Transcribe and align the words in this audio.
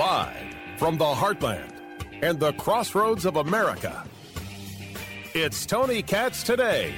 Live 0.00 0.56
from 0.78 0.96
the 0.96 1.04
heartland 1.04 1.74
and 2.22 2.40
the 2.40 2.54
crossroads 2.54 3.26
of 3.26 3.36
America. 3.36 4.02
It's 5.34 5.66
Tony 5.66 6.00
Katz 6.00 6.42
today. 6.42 6.94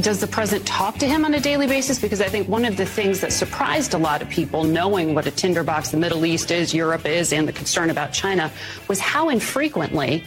Does 0.00 0.20
the 0.20 0.28
president 0.28 0.68
talk 0.68 0.98
to 0.98 1.06
him 1.06 1.24
on 1.24 1.34
a 1.34 1.40
daily 1.40 1.66
basis? 1.66 1.98
Because 1.98 2.20
I 2.20 2.28
think 2.28 2.48
one 2.48 2.64
of 2.64 2.76
the 2.76 2.86
things 2.86 3.20
that 3.22 3.32
surprised 3.32 3.92
a 3.92 3.98
lot 3.98 4.22
of 4.22 4.28
people, 4.28 4.62
knowing 4.62 5.16
what 5.16 5.26
a 5.26 5.32
tinderbox 5.32 5.90
the 5.90 5.96
Middle 5.96 6.24
East 6.24 6.52
is, 6.52 6.72
Europe 6.72 7.06
is, 7.06 7.32
and 7.32 7.48
the 7.48 7.52
concern 7.52 7.90
about 7.90 8.12
China, 8.12 8.52
was 8.86 9.00
how 9.00 9.30
infrequently 9.30 10.22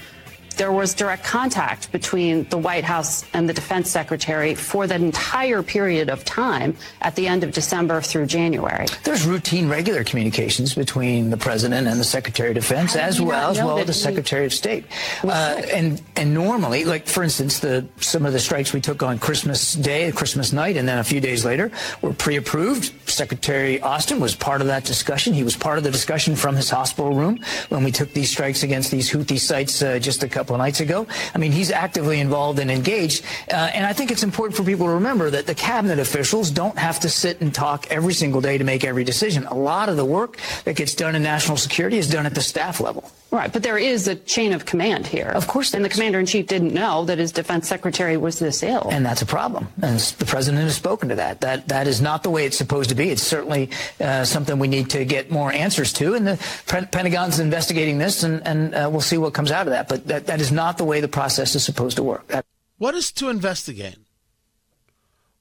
there 0.57 0.71
was 0.71 0.93
direct 0.93 1.23
contact 1.23 1.91
between 1.91 2.43
the 2.49 2.57
White 2.57 2.83
House 2.83 3.23
and 3.33 3.47
the 3.47 3.53
defense 3.53 3.89
secretary 3.89 4.55
for 4.55 4.87
that 4.87 5.01
entire 5.01 5.63
period 5.63 6.09
of 6.09 6.25
time 6.25 6.75
at 7.01 7.15
the 7.15 7.27
end 7.27 7.43
of 7.43 7.51
December 7.51 8.01
through 8.01 8.25
January. 8.25 8.87
There's 9.03 9.25
routine, 9.25 9.69
regular 9.69 10.03
communications 10.03 10.75
between 10.75 11.29
the 11.29 11.37
president 11.37 11.87
and 11.87 11.99
the 11.99 12.03
secretary 12.03 12.49
of 12.49 12.55
defense, 12.55 12.95
as 12.95 13.21
well 13.21 13.51
as 13.51 13.57
well 13.57 13.83
the 13.85 13.93
secretary 13.93 14.45
of 14.45 14.53
state. 14.53 14.85
Uh, 15.23 15.61
and 15.71 16.01
and 16.15 16.33
normally, 16.33 16.85
like 16.85 17.07
for 17.07 17.23
instance, 17.23 17.59
the 17.59 17.87
some 17.99 18.25
of 18.25 18.33
the 18.33 18.39
strikes 18.39 18.73
we 18.73 18.81
took 18.81 19.03
on 19.03 19.19
Christmas 19.19 19.73
Day, 19.73 20.11
Christmas 20.11 20.51
night, 20.51 20.77
and 20.77 20.87
then 20.87 20.97
a 20.97 21.03
few 21.03 21.21
days 21.21 21.45
later 21.45 21.71
were 22.01 22.13
pre-approved. 22.13 22.91
Secretary 23.09 23.79
Austin 23.81 24.19
was 24.19 24.35
part 24.35 24.61
of 24.61 24.67
that 24.67 24.83
discussion. 24.83 25.33
He 25.33 25.43
was 25.43 25.55
part 25.55 25.77
of 25.77 25.83
the 25.83 25.91
discussion 25.91 26.35
from 26.35 26.55
his 26.55 26.69
hospital 26.69 27.13
room 27.13 27.39
when 27.69 27.83
we 27.83 27.91
took 27.91 28.11
these 28.13 28.29
strikes 28.29 28.63
against 28.63 28.91
these 28.91 29.09
Houthi 29.11 29.39
sites 29.39 29.81
uh, 29.81 29.99
just 29.99 30.23
a 30.23 30.27
couple 30.27 30.46
couple 30.47 30.55
of 30.55 30.59
nights 30.59 30.79
ago. 30.79 31.05
I 31.35 31.39
mean, 31.39 31.51
he's 31.51 31.71
actively 31.71 32.21
involved 32.21 32.59
and 32.59 32.71
engaged. 32.71 33.25
Uh, 33.51 33.69
and 33.73 33.85
I 33.85 33.91
think 33.91 34.11
it's 34.11 34.23
important 34.23 34.55
for 34.55 34.63
people 34.63 34.85
to 34.85 34.93
remember 34.93 35.29
that 35.29 35.45
the 35.45 35.53
cabinet 35.53 35.99
officials 35.99 36.51
don't 36.51 36.77
have 36.77 37.01
to 37.01 37.09
sit 37.09 37.41
and 37.41 37.53
talk 37.53 37.87
every 37.91 38.13
single 38.13 38.39
day 38.39 38.57
to 38.57 38.63
make 38.63 38.85
every 38.85 39.03
decision. 39.03 39.45
A 39.47 39.53
lot 39.53 39.89
of 39.89 39.97
the 39.97 40.05
work 40.05 40.37
that 40.63 40.77
gets 40.77 40.95
done 40.95 41.15
in 41.15 41.23
national 41.23 41.57
security 41.57 41.97
is 41.97 42.09
done 42.09 42.25
at 42.25 42.33
the 42.33 42.41
staff 42.41 42.79
level. 42.79 43.11
Right, 43.29 43.51
but 43.51 43.61
there 43.61 43.77
is 43.77 44.07
a 44.07 44.15
chain 44.15 44.53
of 44.53 44.65
command 44.65 45.05
here. 45.05 45.27
Of 45.27 45.47
course. 45.47 45.73
And 45.73 45.83
the 45.83 45.89
commander 45.89 46.17
in 46.17 46.25
chief 46.25 46.47
didn't 46.47 46.73
know 46.73 47.03
that 47.05 47.17
his 47.17 47.33
defense 47.33 47.67
secretary 47.67 48.15
was 48.15 48.39
this 48.39 48.63
ill. 48.63 48.87
And 48.89 49.05
that's 49.05 49.21
a 49.21 49.25
problem. 49.25 49.67
And 49.81 49.99
the 49.99 50.25
president 50.25 50.63
has 50.63 50.75
spoken 50.75 51.09
to 51.09 51.15
that. 51.15 51.41
That 51.41 51.67
that 51.67 51.87
is 51.87 51.99
not 52.01 52.23
the 52.23 52.29
way 52.29 52.45
it's 52.45 52.57
supposed 52.57 52.89
to 52.89 52.95
be. 52.95 53.09
It's 53.09 53.21
certainly 53.21 53.69
uh, 53.99 54.23
something 54.23 54.59
we 54.59 54.69
need 54.69 54.89
to 54.91 55.03
get 55.03 55.29
more 55.29 55.51
answers 55.51 55.91
to. 55.93 56.13
And 56.13 56.25
the 56.25 56.37
Pentagon's 56.67 57.39
investigating 57.39 57.97
this, 57.97 58.23
and, 58.23 58.45
and 58.47 58.73
uh, 58.73 58.89
we'll 58.89 59.01
see 59.01 59.17
what 59.17 59.33
comes 59.33 59.51
out 59.51 59.67
of 59.67 59.71
that. 59.71 59.89
But 59.89 60.07
that, 60.07 60.27
that 60.27 60.39
is 60.39 60.51
not 60.51 60.77
the 60.77 60.85
way 60.85 61.01
the 61.01 61.09
process 61.09 61.53
is 61.53 61.65
supposed 61.65 61.97
to 61.97 62.03
work. 62.03 62.27
That- 62.27 62.45
what 62.77 62.95
is 62.95 63.11
to 63.13 63.29
investigate? 63.29 63.97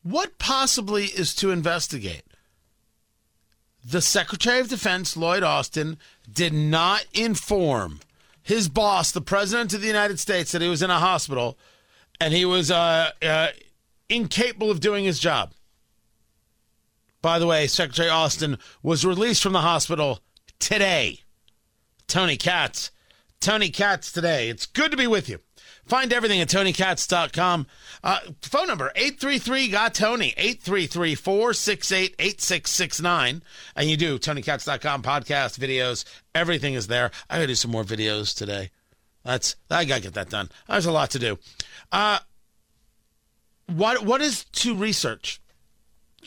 What 0.03 0.39
possibly 0.39 1.05
is 1.05 1.35
to 1.37 1.51
investigate? 1.51 2.23
The 3.89 4.03
Secretary 4.03 4.59
of 4.59 4.69
Defense, 4.69 5.17
Lloyd 5.17 5.45
Austin, 5.45 5.99
did 6.31 6.53
not 6.53 7.05
inform 7.15 8.01
his 8.43 8.69
boss, 8.69 9.13
the 9.13 9.21
President 9.21 9.75
of 9.75 9.81
the 9.81 9.87
United 9.87 10.19
States, 10.19 10.51
that 10.51 10.61
he 10.61 10.69
was 10.69 10.83
in 10.83 10.91
a 10.91 10.99
hospital 10.99 11.57
and 12.21 12.35
he 12.35 12.45
was 12.45 12.69
uh, 12.69 13.11
uh, 13.23 13.49
incapable 14.09 14.73
of 14.73 14.81
doing 14.81 15.05
his 15.05 15.21
job. 15.21 15.53
By 17.23 17.39
the 17.39 17.47
way, 17.47 17.69
Secretary 17.69 18.09
Austin 18.09 18.59
was 18.83 19.05
released 19.05 19.41
from 19.41 19.53
the 19.53 19.61
hospital 19.61 20.19
today. 20.59 21.21
Tony 22.09 22.37
Katz. 22.37 22.91
Tony 23.41 23.69
Katz 23.71 24.11
today. 24.11 24.49
It's 24.49 24.67
good 24.67 24.91
to 24.91 24.97
be 24.97 25.07
with 25.07 25.29
you. 25.29 25.39
Find 25.87 26.13
everything 26.13 26.41
at 26.41 26.49
TonyKatz.com. 26.49 27.67
Uh, 28.03 28.19
phone 28.43 28.67
number 28.67 28.91
833 28.97 29.69
got 29.69 29.95
Tony 29.95 30.35
833 30.37 31.15
468 31.15 32.15
8669. 32.19 33.43
And 33.77 33.91
you 33.91 33.97
do 33.97 34.19
TonyKatz.com 34.19 35.03
podcast 35.03 35.59
videos. 35.59 36.05
Everything 36.35 36.75
is 36.75 36.89
there. 36.89 37.11
I 37.31 37.37
gotta 37.37 37.47
do 37.47 37.55
some 37.55 37.71
more 37.71 37.85
videos 37.85 38.37
today. 38.37 38.71
That's 39.25 39.57
I 39.71 39.85
gotta 39.85 40.03
get 40.03 40.15
that 40.15 40.31
done. 40.31 40.51
There's 40.69 40.87
a 40.87 40.93
lot 40.93 41.11
to 41.11 41.19
do. 41.19 41.39
Uh, 41.93 42.19
what 43.67 44.05
what 44.05 44.21
is 44.21 44.45
to 44.45 44.75
research? 44.75 45.41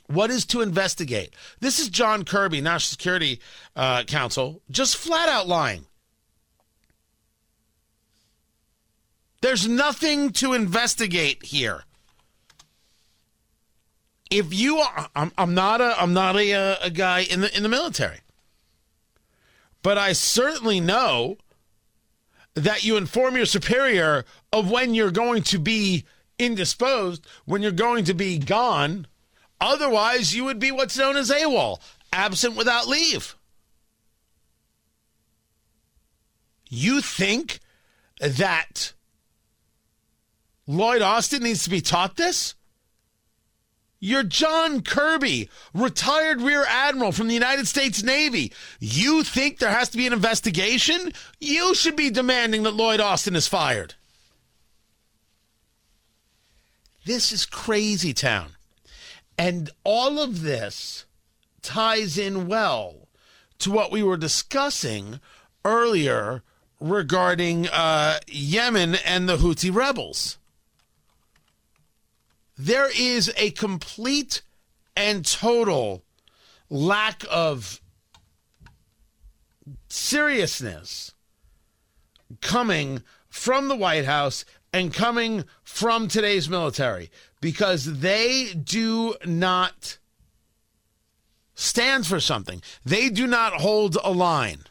What 0.08 0.32
is 0.32 0.46
to 0.48 0.62
investigate? 0.62 1.36
This 1.60 1.80
is 1.80 1.90
John 1.90 2.24
Kirby, 2.24 2.62
National 2.62 2.90
Security 2.90 3.42
uh, 3.76 4.04
Council, 4.04 4.62
just 4.72 4.98
flat 4.98 5.30
out 5.30 5.48
lying. 5.48 5.86
There's 9.42 9.68
nothing 9.68 10.32
to 10.34 10.54
investigate 10.54 11.44
here. 11.46 11.84
If 14.30 14.54
you 14.54 14.78
are, 14.78 15.10
I'm, 15.16 15.32
I'm 15.38 15.54
not 15.54 15.82
a, 15.82 16.00
I'm 16.00 16.14
not 16.14 16.36
a, 16.36 16.54
uh, 16.54 16.76
a 16.84 16.90
guy 16.90 17.22
in 17.22 17.42
the 17.42 17.56
in 17.56 17.64
the 17.64 17.70
military, 17.70 18.20
but 19.82 19.98
I 19.98 20.14
certainly 20.14 20.80
know 20.80 21.38
that 22.54 22.84
you 22.84 22.98
inform 22.98 23.38
your 23.38 23.46
superior 23.46 24.26
of 24.52 24.70
when 24.70 24.94
you're 24.94 25.12
going 25.12 25.44
to 25.44 25.58
be 25.58 26.06
indisposed, 26.38 27.26
when 27.46 27.62
you're 27.62 27.72
going 27.72 28.06
to 28.06 28.14
be 28.14 28.38
gone. 28.38 29.08
Otherwise, 29.62 30.36
you 30.36 30.44
would 30.44 30.60
be 30.60 30.72
what's 30.72 30.98
known 30.98 31.18
as 31.18 31.30
AWOL, 31.32 31.80
absent 32.14 32.56
without 32.56 32.88
leave. 32.88 33.36
You 36.70 37.02
think 37.02 37.60
that 38.20 38.94
Lloyd 40.70 41.02
Austin 41.02 41.42
needs 41.42 41.64
to 41.64 41.70
be 41.72 41.82
taught 41.82 42.16
this? 42.16 42.54
You're 44.00 44.22
John 44.22 44.84
Kirby, 44.84 45.50
retired 45.74 46.42
Rear 46.42 46.64
Admiral 46.70 47.12
from 47.12 47.28
the 47.28 47.34
United 47.34 47.68
States 47.68 48.04
Navy. 48.04 48.54
You 48.80 49.24
think 49.24 49.58
there 49.58 49.72
has 49.72 49.90
to 49.90 49.98
be 49.98 50.06
an 50.06 50.14
investigation? 50.14 51.12
You 51.40 51.74
should 51.74 51.96
be 51.96 52.12
demanding 52.12 52.62
that 52.64 52.76
Lloyd 52.76 53.00
Austin 53.00 53.36
is 53.36 53.48
fired. 53.48 53.96
This 57.04 57.32
is 57.32 57.48
crazy 57.48 58.14
town. 58.14 58.52
And 59.40 59.72
all 59.84 60.20
of 60.20 60.44
this 60.44 61.06
ties 61.64 62.16
in 62.16 62.48
well 62.48 63.08
to 63.58 63.72
what 63.72 63.92
we 63.92 64.04
were 64.04 64.18
discussing 64.18 65.20
earlier 65.66 66.44
regarding 66.80 67.68
uh, 67.70 68.20
Yemen 68.28 68.98
and 69.04 69.28
the 69.28 69.38
Houthi 69.38 69.74
rebels 69.74 70.38
there 72.60 72.90
is 72.94 73.32
a 73.38 73.52
complete 73.52 74.42
and 74.96 75.26
total 75.26 76.04
lack 76.70 77.24
of 77.32 77.80
seriousness 79.88 81.14
coming 82.42 83.02
from 83.30 83.70
the 83.70 83.78
White 83.78 84.04
House 84.04 84.44
and 84.74 84.94
coming 84.94 85.46
from 85.64 86.10
today's 86.10 86.50
military 86.50 87.10
because 87.40 88.00
they 88.00 88.54
do 88.54 89.16
not 89.26 89.98
stand 91.56 92.06
for 92.06 92.20
something. 92.20 92.62
They 92.84 93.10
do 93.10 93.26
not 93.26 93.54
hold 93.54 93.98
a 94.04 94.12
line. 94.12 94.64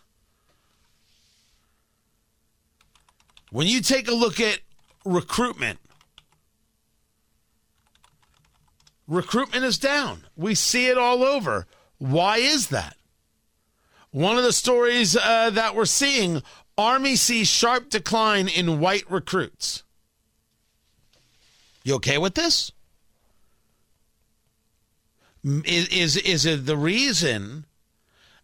When 3.50 3.66
you 3.66 3.80
take 3.80 4.08
a 4.08 4.14
look 4.14 4.40
at 4.40 4.60
recruitment, 5.06 5.78
recruitment 9.08 9.64
is 9.64 9.78
down. 9.78 10.26
We 10.36 10.54
see 10.54 10.86
it 10.86 10.98
all 10.98 11.24
over. 11.24 11.66
Why 11.96 12.36
is 12.36 12.68
that? 12.68 12.96
One 14.10 14.36
of 14.36 14.44
the 14.44 14.52
stories 14.52 15.16
uh, 15.16 15.50
that 15.50 15.74
we're 15.74 15.86
seeing 15.86 16.42
Army 16.76 17.16
sees 17.16 17.48
sharp 17.48 17.90
decline 17.90 18.46
in 18.46 18.78
white 18.78 19.10
recruits. 19.10 19.82
You 21.82 21.96
okay 21.96 22.18
with 22.18 22.34
this? 22.34 22.70
Is 25.44 25.88
is, 25.88 26.16
is 26.18 26.46
it 26.46 26.66
the 26.66 26.76
reason 26.76 27.66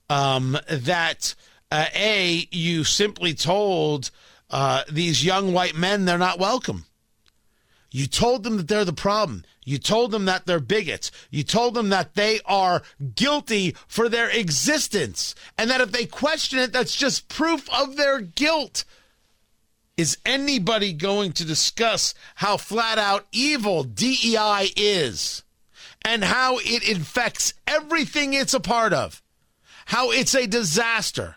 um, 0.08 0.58
that 0.70 1.34
uh, 1.70 1.86
a 1.94 2.48
you 2.50 2.84
simply 2.84 3.34
told 3.34 4.10
uh, 4.50 4.84
these 4.90 5.24
young 5.24 5.52
white 5.52 5.74
men 5.74 6.04
they're 6.04 6.18
not 6.18 6.38
welcome? 6.38 6.86
You 7.90 8.06
told 8.06 8.42
them 8.42 8.56
that 8.56 8.68
they're 8.68 8.84
the 8.84 8.92
problem. 8.92 9.44
You 9.64 9.78
told 9.78 10.10
them 10.10 10.26
that 10.26 10.46
they're 10.46 10.60
bigots. 10.60 11.10
You 11.30 11.42
told 11.42 11.74
them 11.74 11.88
that 11.88 12.14
they 12.14 12.40
are 12.44 12.82
guilty 13.14 13.74
for 13.88 14.08
their 14.08 14.28
existence 14.28 15.34
and 15.56 15.70
that 15.70 15.80
if 15.80 15.90
they 15.90 16.06
question 16.06 16.58
it, 16.58 16.72
that's 16.72 16.94
just 16.94 17.28
proof 17.28 17.68
of 17.72 17.96
their 17.96 18.20
guilt. 18.20 18.84
Is 19.96 20.18
anybody 20.26 20.92
going 20.92 21.32
to 21.32 21.44
discuss 21.44 22.14
how 22.36 22.56
flat 22.56 22.98
out 22.98 23.26
evil 23.32 23.84
DEI 23.84 24.70
is 24.76 25.44
and 26.04 26.24
how 26.24 26.58
it 26.58 26.86
infects 26.88 27.54
everything 27.66 28.34
it's 28.34 28.54
a 28.54 28.60
part 28.60 28.92
of? 28.92 29.22
How 29.86 30.10
it's 30.10 30.34
a 30.34 30.46
disaster? 30.46 31.36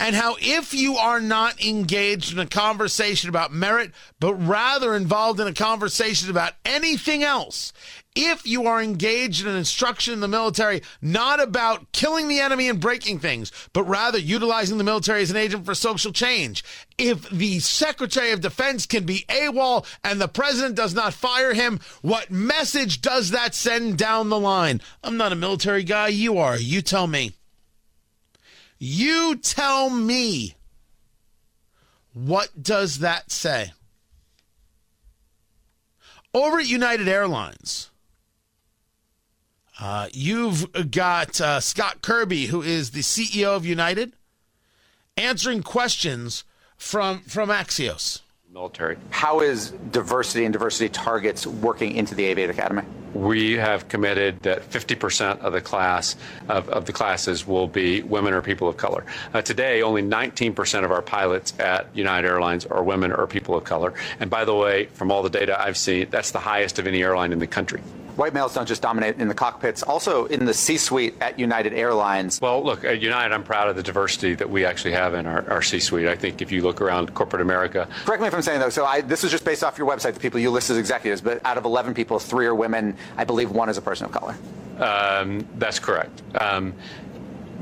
And 0.00 0.16
how 0.16 0.34
if 0.40 0.72
you 0.72 0.96
are 0.96 1.20
not 1.20 1.62
engaged 1.62 2.32
in 2.32 2.38
a 2.38 2.46
conversation 2.46 3.28
about 3.28 3.52
merit, 3.52 3.92
but 4.18 4.34
rather 4.34 4.96
involved 4.96 5.38
in 5.38 5.46
a 5.46 5.52
conversation 5.52 6.30
about 6.30 6.54
anything 6.64 7.22
else, 7.22 7.74
if 8.16 8.46
you 8.46 8.66
are 8.66 8.82
engaged 8.82 9.42
in 9.42 9.48
an 9.48 9.58
instruction 9.58 10.14
in 10.14 10.20
the 10.20 10.26
military, 10.26 10.80
not 11.02 11.38
about 11.38 11.92
killing 11.92 12.28
the 12.28 12.40
enemy 12.40 12.70
and 12.70 12.80
breaking 12.80 13.18
things, 13.18 13.52
but 13.74 13.84
rather 13.84 14.18
utilizing 14.18 14.78
the 14.78 14.84
military 14.84 15.20
as 15.20 15.30
an 15.30 15.36
agent 15.36 15.66
for 15.66 15.74
social 15.74 16.12
change, 16.12 16.64
if 16.96 17.28
the 17.28 17.60
Secretary 17.60 18.32
of 18.32 18.40
Defense 18.40 18.86
can 18.86 19.04
be 19.04 19.26
AWOL 19.28 19.86
and 20.02 20.18
the 20.18 20.28
president 20.28 20.76
does 20.76 20.94
not 20.94 21.12
fire 21.12 21.52
him, 21.52 21.78
what 22.00 22.30
message 22.30 23.02
does 23.02 23.30
that 23.30 23.54
send 23.54 23.98
down 23.98 24.30
the 24.30 24.40
line? 24.40 24.80
I'm 25.04 25.18
not 25.18 25.32
a 25.32 25.36
military 25.36 25.84
guy. 25.84 26.08
You 26.08 26.38
are. 26.38 26.56
You 26.56 26.80
tell 26.80 27.06
me. 27.06 27.34
You 28.80 29.36
tell 29.36 29.90
me. 29.90 30.56
What 32.14 32.60
does 32.60 32.98
that 33.00 33.30
say? 33.30 33.72
Over 36.32 36.58
at 36.60 36.66
United 36.66 37.06
Airlines, 37.06 37.90
uh, 39.78 40.08
you've 40.12 40.90
got 40.90 41.40
uh, 41.40 41.60
Scott 41.60 42.02
Kirby, 42.02 42.46
who 42.46 42.62
is 42.62 42.90
the 42.90 43.00
CEO 43.00 43.54
of 43.54 43.66
United, 43.66 44.14
answering 45.16 45.62
questions 45.62 46.44
from 46.76 47.20
from 47.20 47.50
Axios. 47.50 48.22
Military. 48.52 48.96
How 49.10 49.40
is 49.40 49.70
diversity 49.92 50.44
and 50.44 50.52
diversity 50.52 50.88
targets 50.88 51.46
working 51.46 51.94
into 51.94 52.16
the 52.16 52.34
Aviate 52.34 52.50
Academy? 52.50 52.82
We 53.14 53.52
have 53.52 53.86
committed 53.86 54.40
that 54.42 54.68
50% 54.68 55.38
of 55.38 55.52
the 55.52 55.60
class 55.60 56.16
of, 56.48 56.68
of, 56.68 56.84
the 56.84 56.92
classes 56.92 57.46
will 57.46 57.68
be 57.68 58.02
women 58.02 58.34
or 58.34 58.42
people 58.42 58.68
of 58.68 58.76
color. 58.76 59.04
Uh, 59.32 59.40
today, 59.40 59.82
only 59.82 60.02
19% 60.02 60.84
of 60.84 60.90
our 60.90 61.00
pilots 61.00 61.54
at 61.60 61.94
United 61.94 62.26
Airlines 62.26 62.66
are 62.66 62.82
women 62.82 63.12
or 63.12 63.28
people 63.28 63.54
of 63.54 63.62
color. 63.62 63.94
And 64.18 64.30
by 64.30 64.44
the 64.44 64.54
way, 64.54 64.86
from 64.86 65.12
all 65.12 65.22
the 65.22 65.30
data 65.30 65.60
I've 65.60 65.76
seen, 65.76 66.08
that's 66.10 66.32
the 66.32 66.40
highest 66.40 66.80
of 66.80 66.88
any 66.88 67.04
airline 67.04 67.32
in 67.32 67.38
the 67.38 67.46
country 67.46 67.80
white 68.20 68.34
males 68.34 68.52
don't 68.52 68.68
just 68.68 68.82
dominate 68.82 69.18
in 69.18 69.28
the 69.28 69.34
cockpits, 69.34 69.82
also 69.82 70.26
in 70.26 70.44
the 70.44 70.52
C-suite 70.52 71.14
at 71.22 71.38
United 71.38 71.72
Airlines. 71.72 72.38
Well, 72.38 72.62
look, 72.62 72.84
at 72.84 73.00
United, 73.00 73.34
I'm 73.34 73.42
proud 73.42 73.70
of 73.70 73.76
the 73.76 73.82
diversity 73.82 74.34
that 74.34 74.50
we 74.50 74.66
actually 74.66 74.92
have 74.92 75.14
in 75.14 75.26
our, 75.26 75.50
our 75.50 75.62
C-suite. 75.62 76.06
I 76.06 76.16
think 76.16 76.42
if 76.42 76.52
you 76.52 76.60
look 76.60 76.82
around 76.82 77.14
corporate 77.14 77.40
America. 77.40 77.88
Correct 78.04 78.20
me 78.20 78.28
if 78.28 78.34
I'm 78.34 78.42
saying 78.42 78.60
though. 78.60 78.68
So 78.68 78.84
I, 78.84 79.00
this 79.00 79.24
is 79.24 79.30
just 79.30 79.46
based 79.46 79.64
off 79.64 79.78
your 79.78 79.88
website, 79.88 80.12
the 80.12 80.20
people 80.20 80.38
you 80.38 80.50
list 80.50 80.68
as 80.68 80.76
executives, 80.76 81.22
but 81.22 81.40
out 81.46 81.56
of 81.56 81.64
11 81.64 81.94
people, 81.94 82.18
three 82.18 82.44
are 82.44 82.54
women. 82.54 82.94
I 83.16 83.24
believe 83.24 83.50
one 83.50 83.70
is 83.70 83.78
a 83.78 83.82
person 83.82 84.04
of 84.04 84.12
color. 84.12 84.36
Um, 84.78 85.48
that's 85.56 85.78
correct. 85.78 86.22
Um, 86.38 86.74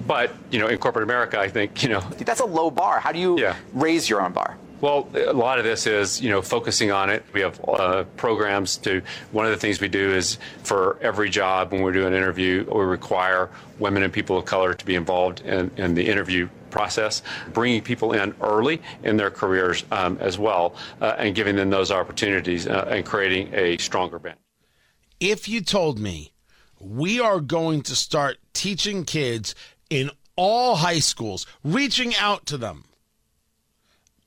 but 0.09 0.33
you 0.51 0.59
know, 0.59 0.67
in 0.67 0.79
corporate 0.79 1.05
America, 1.05 1.39
I 1.39 1.49
think 1.49 1.85
you 1.85 1.89
know 1.89 2.01
that's 2.19 2.41
a 2.41 2.47
low 2.47 2.71
bar. 2.71 2.99
How 2.99 3.13
do 3.13 3.19
you 3.21 3.39
yeah. 3.39 3.55
raise 3.75 4.09
your 4.09 4.23
own 4.23 4.33
bar? 4.33 4.57
Well, 4.81 5.09
a 5.15 5.33
lot 5.33 5.59
of 5.59 5.65
this 5.65 5.87
is, 5.89 6.21
you 6.21 6.31
know, 6.31 6.41
focusing 6.41 6.93
on 6.93 7.11
it. 7.11 7.25
We 7.33 7.41
have 7.41 7.61
uh, 7.67 8.05
programs 8.17 8.77
to. 8.79 9.03
One 9.33 9.45
of 9.45 9.51
the 9.51 9.57
things 9.57 9.81
we 9.81 9.89
do 9.89 10.15
is 10.15 10.39
for 10.63 10.99
every 11.01 11.31
job 11.31 11.73
when 11.73 11.83
we 11.83 11.93
do 11.93 12.07
an 12.07 12.15
interview, 12.15 12.65
we 12.73 12.85
require 12.85 13.51
women 13.81 14.05
and 14.05 14.13
people 14.13 14.39
of 14.39 14.45
color 14.45 14.75
to 14.75 14.87
be 14.87 14.95
involved 14.95 15.41
in, 15.41 15.71
in 15.77 15.95
the 15.95 16.07
interview 16.07 16.49
process, 16.71 17.23
bringing 17.53 17.83
people 17.83 18.13
in 18.13 18.35
early 18.41 18.81
in 19.03 19.17
their 19.17 19.31
careers 19.31 19.85
um, 19.91 20.17
as 20.21 20.39
well, 20.39 20.77
uh, 21.01 21.17
and 21.19 21.35
giving 21.35 21.57
them 21.57 21.71
those 21.71 21.91
opportunities 21.91 22.69
uh, 22.69 22.87
and 22.89 23.05
creating 23.05 23.53
a 23.55 23.77
stronger 23.79 24.19
bench. 24.19 24.39
If 25.19 25.49
you 25.49 25.61
told 25.61 25.99
me 25.99 26.33
we 26.79 27.19
are 27.19 27.41
going 27.41 27.83
to 27.83 27.97
start 27.97 28.39
teaching 28.53 29.05
kids 29.05 29.57
in 29.91 30.11
all 30.37 30.77
high 30.77 31.01
schools, 31.01 31.47
reaching 31.65 32.15
out 32.15 32.47
to 32.47 32.57
them 32.57 32.85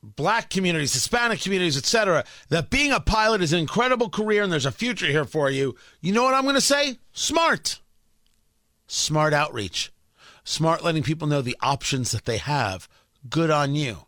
black 0.04 0.50
communities, 0.50 0.94
Hispanic 0.94 1.42
communities, 1.42 1.78
etc., 1.78 2.24
that 2.50 2.70
being 2.70 2.92
a 2.92 3.00
pilot 3.00 3.42
is 3.42 3.54
an 3.54 3.60
incredible 3.60 4.10
career 4.10 4.44
and 4.44 4.52
there's 4.52 4.66
a 4.66 4.72
future 4.72 5.08
here 5.08 5.26
for 5.26 5.50
you, 5.50 5.76
you 6.02 6.12
know 6.12 6.24
what 6.24 6.34
I'm 6.34 6.44
going 6.44 6.56
to 6.56 6.62
say? 6.62 6.98
Smart. 7.14 7.80
Smart 8.88 9.34
outreach. 9.34 9.92
Smart 10.44 10.84
letting 10.84 11.04
people 11.04 11.28
know 11.28 11.42
the 11.42 11.58
options 11.62 12.12
that 12.12 12.26
they 12.26 12.38
have. 12.38 12.90
Good 13.30 13.52
on 13.52 13.76
you. 13.76 14.06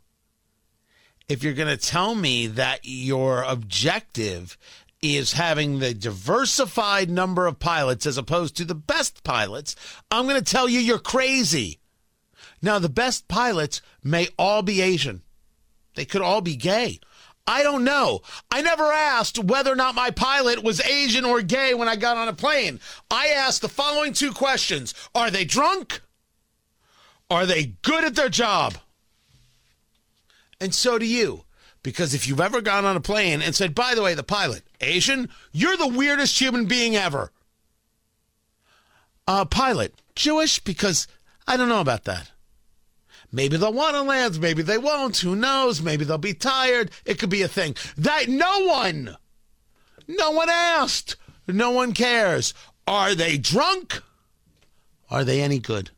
If 1.30 1.44
you're 1.44 1.54
going 1.54 1.75
to 1.75 1.78
tell 1.78 2.16
me 2.16 2.48
that 2.48 2.81
your 2.84 3.44
objective 3.44 4.57
is 5.01 5.34
having 5.34 5.80
the 5.80 5.94
diversified 5.94 7.10
number 7.10 7.46
of 7.46 7.60
pilots 7.60 8.06
as 8.06 8.18
opposed 8.18 8.57
to 8.57 8.66
the 8.66 8.75
best 8.75 9.24
pilots, 9.24 9.75
I'm 10.10 10.28
going 10.28 10.42
to 10.42 10.51
tell 10.51 10.68
you 10.68 10.80
you're 10.80 10.98
crazy. 10.98 11.80
Now, 12.62 12.80
the 12.80 12.89
best 12.89 13.28
pilots 13.28 13.81
may 14.04 14.30
all 14.38 14.63
be 14.63 14.81
Asian. 14.81 15.22
They 15.95 16.06
could 16.06 16.22
all 16.22 16.42
be 16.42 16.56
gay. 16.56 17.00
I 17.45 17.62
don't 17.62 17.84
know. 17.84 18.22
I 18.50 18.62
never 18.62 18.84
asked 18.84 19.38
whether 19.38 19.72
or 19.72 19.75
not 19.75 19.95
my 19.95 20.12
pilot 20.12 20.63
was 20.63 20.80
Asian 20.81 21.25
or 21.25 21.42
gay 21.42 21.74
when 21.74 21.90
I 21.90 21.95
got 21.95 22.18
on 22.18 22.30
a 22.30 22.34
plane. 22.34 22.80
I 23.12 23.28
asked 23.28 23.62
the 23.62 23.69
following 23.69 24.13
two 24.13 24.31
questions 24.31 24.94
Are 25.13 25.30
they 25.30 25.44
drunk? 25.44 26.01
Are 27.30 27.45
they 27.45 27.74
good 27.81 28.04
at 28.04 28.16
their 28.16 28.30
job? 28.30 28.75
And 30.60 30.74
so 30.74 30.98
do 30.98 31.06
you. 31.06 31.44
Because 31.81 32.13
if 32.13 32.28
you've 32.28 32.39
ever 32.39 32.62
gone 32.62 32.86
on 32.86 32.96
a 32.96 33.01
plane 33.01 33.42
and 33.42 33.54
said, 33.54 33.75
by 33.75 33.94
the 33.94 34.01
way, 34.01 34.13
the 34.13 34.24
pilot, 34.24 34.63
Asian, 34.80 35.30
you're 35.51 35.75
the 35.75 35.88
weirdest 35.88 36.39
human 36.39 36.66
being 36.66 36.96
ever. 36.96 37.31
Uh, 39.28 39.44
pilot, 39.44 39.94
Jewish? 40.16 40.60
Because 40.60 41.07
I 41.46 41.57
don't 41.57 41.68
know 41.68 41.81
about 41.81 42.06
that. 42.06 42.31
Maybe 43.35 43.57
they'll 43.57 43.74
want 43.74 43.95
to 43.95 44.03
land. 44.03 44.39
Maybe 44.39 44.62
they 44.62 44.77
won't. 44.77 45.18
Who 45.18 45.35
knows? 45.35 45.81
Maybe 45.81 46.06
they'll 46.06 46.19
be 46.19 46.35
tired. 46.35 46.91
It 47.03 47.18
could 47.18 47.31
be 47.31 47.41
a 47.41 47.47
thing. 47.47 47.75
That 47.97 48.30
no 48.30 48.65
one, 48.68 49.18
no 50.07 50.31
one 50.31 50.50
asked. 50.51 51.15
No 51.47 51.71
one 51.71 51.94
cares. 51.94 52.53
Are 52.88 53.15
they 53.15 53.39
drunk? 53.39 54.03
Are 55.09 55.24
they 55.24 55.41
any 55.41 55.57
good? 55.57 55.89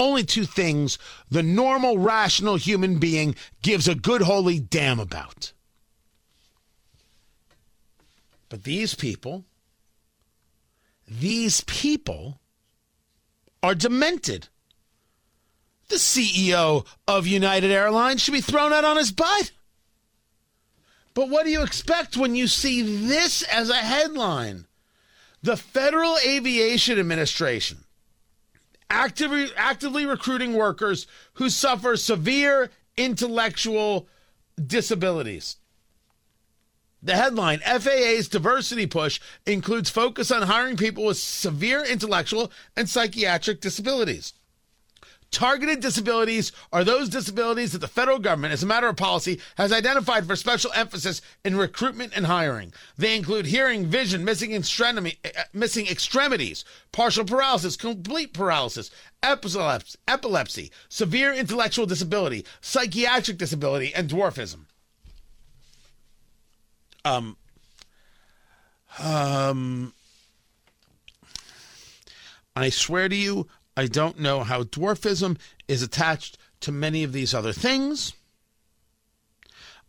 Only 0.00 0.24
two 0.24 0.46
things 0.46 0.98
the 1.30 1.44
normal, 1.44 1.96
rational 1.96 2.56
human 2.56 2.98
being 2.98 3.36
gives 3.62 3.86
a 3.86 3.94
good, 3.94 4.22
holy 4.22 4.58
damn 4.58 4.98
about. 4.98 5.52
But 8.48 8.64
these 8.64 8.96
people, 8.96 9.44
these 11.08 11.60
people 11.62 12.40
are 13.62 13.76
demented 13.76 14.48
the 15.92 15.98
CEO 15.98 16.86
of 17.06 17.26
United 17.26 17.70
Airlines 17.70 18.22
should 18.22 18.32
be 18.32 18.40
thrown 18.40 18.72
out 18.72 18.84
on 18.84 18.96
his 18.96 19.12
butt. 19.12 19.52
But 21.14 21.28
what 21.28 21.44
do 21.44 21.50
you 21.50 21.62
expect 21.62 22.16
when 22.16 22.34
you 22.34 22.48
see 22.48 22.80
this 23.06 23.42
as 23.42 23.68
a 23.68 23.76
headline? 23.76 24.64
The 25.42 25.56
Federal 25.56 26.16
Aviation 26.26 26.98
Administration 26.98 27.84
actively, 28.88 29.48
actively 29.56 30.06
recruiting 30.06 30.54
workers 30.54 31.06
who 31.34 31.50
suffer 31.50 31.96
severe 31.96 32.70
intellectual 32.96 34.08
disabilities. 34.64 35.56
The 37.02 37.16
headline 37.16 37.58
FAA's 37.58 38.28
diversity 38.28 38.86
push 38.86 39.20
includes 39.44 39.90
focus 39.90 40.30
on 40.30 40.42
hiring 40.42 40.76
people 40.76 41.04
with 41.04 41.18
severe 41.18 41.84
intellectual 41.84 42.50
and 42.76 42.88
psychiatric 42.88 43.60
disabilities. 43.60 44.34
Targeted 45.32 45.80
disabilities 45.80 46.52
are 46.74 46.84
those 46.84 47.08
disabilities 47.08 47.72
that 47.72 47.78
the 47.78 47.88
federal 47.88 48.18
government, 48.18 48.52
as 48.52 48.62
a 48.62 48.66
matter 48.66 48.86
of 48.86 48.96
policy, 48.96 49.40
has 49.56 49.72
identified 49.72 50.26
for 50.26 50.36
special 50.36 50.70
emphasis 50.74 51.22
in 51.42 51.56
recruitment 51.56 52.12
and 52.14 52.26
hiring. 52.26 52.70
They 52.98 53.16
include 53.16 53.46
hearing, 53.46 53.86
vision, 53.86 54.26
missing, 54.26 54.52
extremity, 54.52 55.18
uh, 55.24 55.44
missing 55.54 55.86
extremities, 55.86 56.66
partial 56.92 57.24
paralysis, 57.24 57.76
complete 57.76 58.34
paralysis, 58.34 58.90
epilepsy, 59.22 59.98
epilepsy, 60.06 60.70
severe 60.90 61.32
intellectual 61.32 61.86
disability, 61.86 62.44
psychiatric 62.60 63.38
disability, 63.38 63.94
and 63.94 64.10
dwarfism. 64.10 64.66
Um, 67.06 67.38
um, 68.98 69.94
I 72.54 72.68
swear 72.68 73.08
to 73.08 73.16
you, 73.16 73.48
I 73.76 73.86
don't 73.86 74.20
know 74.20 74.42
how 74.42 74.64
dwarfism 74.64 75.38
is 75.66 75.82
attached 75.82 76.36
to 76.60 76.72
many 76.72 77.04
of 77.04 77.12
these 77.12 77.32
other 77.32 77.52
things. 77.52 78.12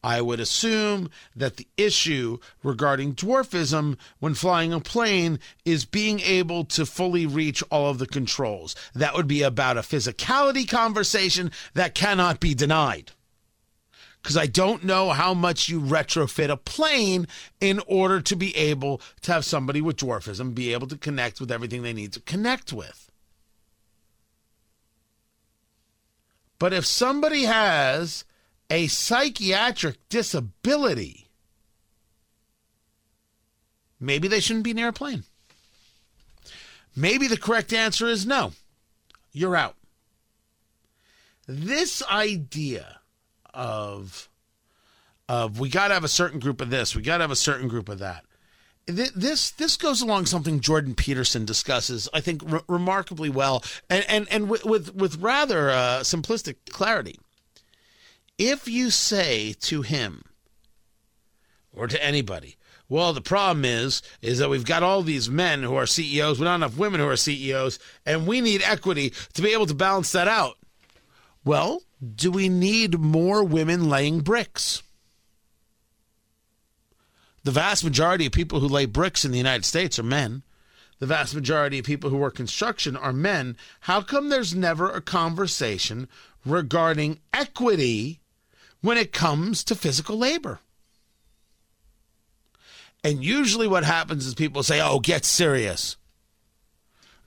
I 0.04 0.20
would 0.20 0.42
assume 0.42 1.10
that 1.34 1.56
the 1.56 1.68
issue 1.78 2.40
regarding 2.62 3.16
dwarfism 3.16 3.98
when 4.20 4.34
flying 4.34 4.74
a 4.74 4.82
plane 4.82 5.40
is 5.64 5.86
being 5.86 6.20
able 6.20 6.66
to 6.66 6.86
fully 6.86 7.26
reach 7.26 7.64
all 7.72 7.90
of 7.90 8.00
the 8.00 8.06
controls. 8.06 8.76
That 8.94 9.14
would 9.16 9.28
be 9.28 9.44
about 9.44 9.78
a 9.78 9.82
physicality 9.82 10.70
conversation 10.70 11.52
that 11.74 11.96
cannot 11.96 12.42
be 12.42 12.54
denied. 12.54 13.12
Because 14.22 14.36
I 14.38 14.46
don't 14.46 14.84
know 14.84 15.10
how 15.12 15.34
much 15.34 15.70
you 15.70 15.82
retrofit 15.82 16.50
a 16.50 16.58
plane 16.58 17.28
in 17.62 17.82
order 17.88 18.22
to 18.22 18.36
be 18.36 18.56
able 18.56 19.02
to 19.22 19.34
have 19.34 19.46
somebody 19.46 19.82
with 19.82 19.98
dwarfism 19.98 20.54
be 20.54 20.74
able 20.74 20.88
to 20.88 20.98
connect 20.98 21.40
with 21.40 21.52
everything 21.52 21.82
they 21.82 21.94
need 21.94 22.14
to 22.14 22.22
connect 22.22 22.72
with. 22.74 23.10
But 26.64 26.72
if 26.72 26.86
somebody 26.86 27.44
has 27.44 28.24
a 28.70 28.88
psychiatric 28.88 29.98
disability, 30.08 31.28
maybe 34.00 34.30
they 34.30 34.40
shouldn't 34.40 34.64
be 34.64 34.74
near 34.74 34.88
a 34.88 34.94
plane. 34.94 35.26
Maybe 36.96 37.28
the 37.28 37.36
correct 37.36 37.74
answer 37.74 38.08
is 38.08 38.26
no. 38.26 38.54
You're 39.34 39.58
out. 39.58 39.76
This 41.48 42.02
idea 42.04 43.02
of 43.54 44.30
of 45.28 45.60
we 45.60 45.68
got 45.68 45.90
to 45.90 45.96
have 45.96 46.06
a 46.06 46.08
certain 46.08 46.40
group 46.40 46.62
of 46.62 46.70
this, 46.70 46.96
we 46.96 47.02
got 47.02 47.18
to 47.18 47.24
have 47.26 47.30
a 47.30 47.36
certain 47.36 47.68
group 47.68 47.90
of 47.90 48.00
that. 48.00 48.24
This 48.86 49.52
this 49.52 49.78
goes 49.78 50.02
along 50.02 50.26
something 50.26 50.60
Jordan 50.60 50.94
Peterson 50.94 51.46
discusses, 51.46 52.10
I 52.14 52.20
think, 52.20 52.42
re- 52.46 52.60
remarkably 52.68 53.30
well, 53.30 53.64
and 53.90 54.04
and 54.10 54.28
and 54.30 54.50
with 54.50 54.66
with, 54.66 54.94
with 54.94 55.22
rather 55.22 55.70
uh, 55.70 56.00
simplistic 56.02 56.56
clarity. 56.70 57.18
If 58.38 58.68
you 58.68 58.90
say 58.90 59.54
to 59.62 59.84
him 59.84 60.24
or 61.74 61.88
to 61.88 62.04
anybody, 62.04 62.58
well, 62.90 63.14
the 63.14 63.22
problem 63.22 63.64
is 63.64 64.02
is 64.22 64.40
that 64.40 64.50
we've 64.50 64.66
got 64.66 64.84
all 64.84 65.02
these 65.02 65.30
men 65.30 65.64
who 65.64 65.76
are 65.76 65.86
CEOs, 65.86 66.40
we 66.40 66.44
don't 66.44 66.62
have 66.62 66.72
enough 66.72 66.78
women 66.78 67.00
who 67.00 67.08
are 67.08 67.16
CEOs, 67.16 67.80
and 68.06 68.28
we 68.28 68.42
need 68.42 68.62
equity 68.64 69.14
to 69.34 69.42
be 69.42 69.54
able 69.54 69.66
to 69.68 69.74
balance 69.74 70.12
that 70.12 70.28
out. 70.28 70.58
Well, 71.46 71.84
do 72.16 72.32
we 72.32 72.50
need 72.50 73.00
more 73.00 73.44
women 73.44 73.90
laying 73.90 74.20
bricks? 74.20 74.84
The 77.44 77.52
vast 77.52 77.84
majority 77.84 78.26
of 78.26 78.32
people 78.32 78.60
who 78.60 78.68
lay 78.68 78.86
bricks 78.86 79.26
in 79.26 79.32
the 79.32 79.38
United 79.38 79.66
States 79.66 80.00
are 80.00 80.04
men. 80.04 80.44
The 81.00 81.06
vast 81.06 81.36
majority 81.36 81.80
of 81.80 81.86
people 81.86 82.10
who 82.10 82.18
work 82.18 82.36
construction 82.36 82.96
are 82.96 83.12
men. 83.12 83.58
How 83.82 84.02
come 84.02 84.30
there's 84.30 84.56
never 84.56 84.90
a 84.90 85.02
conversation 85.02 86.08
regarding 86.46 87.20
equity 87.34 88.22
when 88.82 88.98
it 88.98 89.12
comes 89.12 89.64
to 89.66 89.76
physical 89.76 90.18
labor? 90.18 90.60
And 93.04 93.24
usually 93.24 93.68
what 93.68 93.84
happens 93.84 94.26
is 94.26 94.34
people 94.34 94.64
say, 94.64 94.80
oh, 94.80 95.00
get 95.00 95.26
serious. 95.26 95.98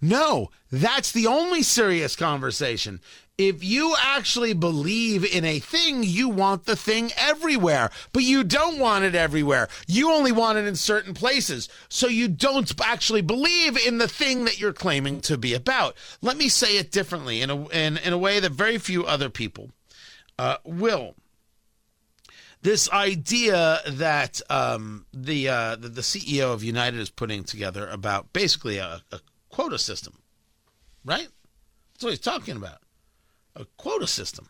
No, 0.01 0.51
that's 0.71 1.13
the 1.13 1.27
only 1.27 1.63
serious 1.63 2.17
conversation 2.17 3.01
if 3.39 3.63
you 3.63 3.95
actually 4.01 4.55
believe 4.55 5.25
in 5.25 5.45
a 5.45 5.59
thing, 5.59 6.03
you 6.03 6.29
want 6.29 6.65
the 6.65 6.77
thing 6.77 7.11
everywhere, 7.17 7.91
but 8.13 8.23
you 8.23 8.43
don't 8.43 8.79
want 8.79 9.05
it 9.05 9.15
everywhere. 9.15 9.69
You 9.87 10.11
only 10.11 10.33
want 10.33 10.59
it 10.59 10.67
in 10.67 10.77
certain 10.77 11.13
places. 11.13 11.69
So 11.89 12.09
you 12.09 12.29
don't 12.29 12.73
actually 12.83 13.21
believe 13.21 13.77
in 13.77 13.99
the 13.99 14.09
thing 14.09 14.45
that 14.47 14.59
you're 14.59 14.73
claiming 14.73 15.21
to 15.23 15.37
be 15.37 15.53
about. 15.53 15.97
Let 16.23 16.39
me 16.39 16.49
say 16.49 16.79
it 16.79 16.91
differently 16.91 17.43
in 17.43 17.51
a, 17.51 17.69
in, 17.69 17.99
in 17.99 18.13
a 18.13 18.19
way 18.19 18.41
that 18.41 18.53
very 18.53 18.79
few 18.79 19.05
other 19.05 19.29
people 19.29 19.71
uh, 20.39 20.57
will. 20.65 21.15
This 22.63 22.91
idea 22.91 23.81
that 23.87 24.41
um, 24.49 25.05
the, 25.13 25.49
uh, 25.49 25.77
the, 25.77 25.89
the 25.89 26.01
CEO 26.01 26.55
of 26.55 26.65
United 26.65 26.99
is 26.99 27.11
putting 27.11 27.45
together 27.45 27.87
about 27.87 28.33
basically 28.33 28.79
a, 28.79 29.03
a 29.13 29.21
quota 29.51 29.79
system, 29.79 30.15
right? 31.05 31.29
That's 31.93 32.05
what 32.05 32.11
he's 32.11 32.19
talking 32.19 32.57
about 32.57 32.79
a 33.57 33.67
quota 33.77 34.07
system. 34.07 34.49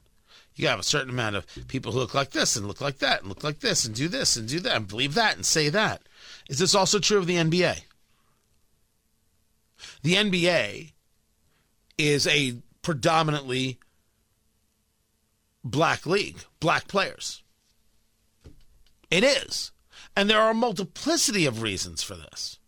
You 0.54 0.68
have 0.68 0.78
a 0.78 0.84
certain 0.84 1.10
amount 1.10 1.36
of 1.36 1.46
people 1.68 1.92
who 1.92 1.98
look 1.98 2.14
like 2.14 2.30
this 2.30 2.56
and 2.56 2.66
look 2.66 2.80
like 2.80 2.98
that 2.98 3.20
and 3.20 3.28
look 3.28 3.44
like 3.44 3.60
this 3.60 3.84
and 3.84 3.94
do 3.94 4.08
this 4.08 4.36
and 4.36 4.48
do 4.48 4.58
that 4.60 4.76
and 4.76 4.88
believe 4.88 5.14
that 5.14 5.36
and 5.36 5.44
say 5.44 5.68
that. 5.68 6.02
Is 6.48 6.58
this 6.58 6.74
also 6.74 6.98
true 6.98 7.18
of 7.18 7.26
the 7.26 7.36
NBA? 7.36 7.82
The 10.02 10.14
NBA 10.14 10.92
is 11.98 12.26
a 12.26 12.56
predominantly 12.82 13.78
black 15.62 16.06
league, 16.06 16.38
black 16.60 16.88
players. 16.88 17.42
It 19.10 19.24
is. 19.24 19.72
And 20.16 20.30
there 20.30 20.40
are 20.40 20.50
a 20.50 20.54
multiplicity 20.54 21.44
of 21.44 21.60
reasons 21.62 22.02
for 22.02 22.14
this. 22.14 22.58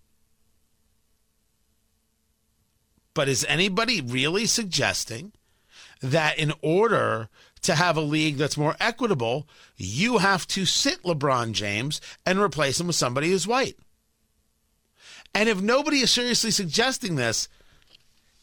But 3.15 3.29
is 3.29 3.47
anybody 3.49 4.01
really 4.01 4.47
suggesting 4.47 5.33
that 6.01 6.39
in 6.39 6.53
order 6.63 7.29
to 7.63 7.75
have 7.75 7.97
a 7.97 8.03
league 8.03 8.37
that's 8.37 8.57
more 8.57 8.77
equitable, 8.81 9.49
you 9.77 10.19
have 10.19 10.47
to 10.49 10.65
sit 10.65 11.03
LeBron 11.03 11.53
James 11.53 12.01
and 12.25 12.39
replace 12.39 12.81
him 12.81 12.87
with 12.87 12.97
somebody 12.97 13.31
who's 13.31 13.47
white. 13.47 13.77
And 15.35 15.49
if 15.49 15.61
nobody 15.61 15.99
is 15.99 16.11
seriously 16.11 16.51
suggesting 16.51 17.17
this, 17.17 17.49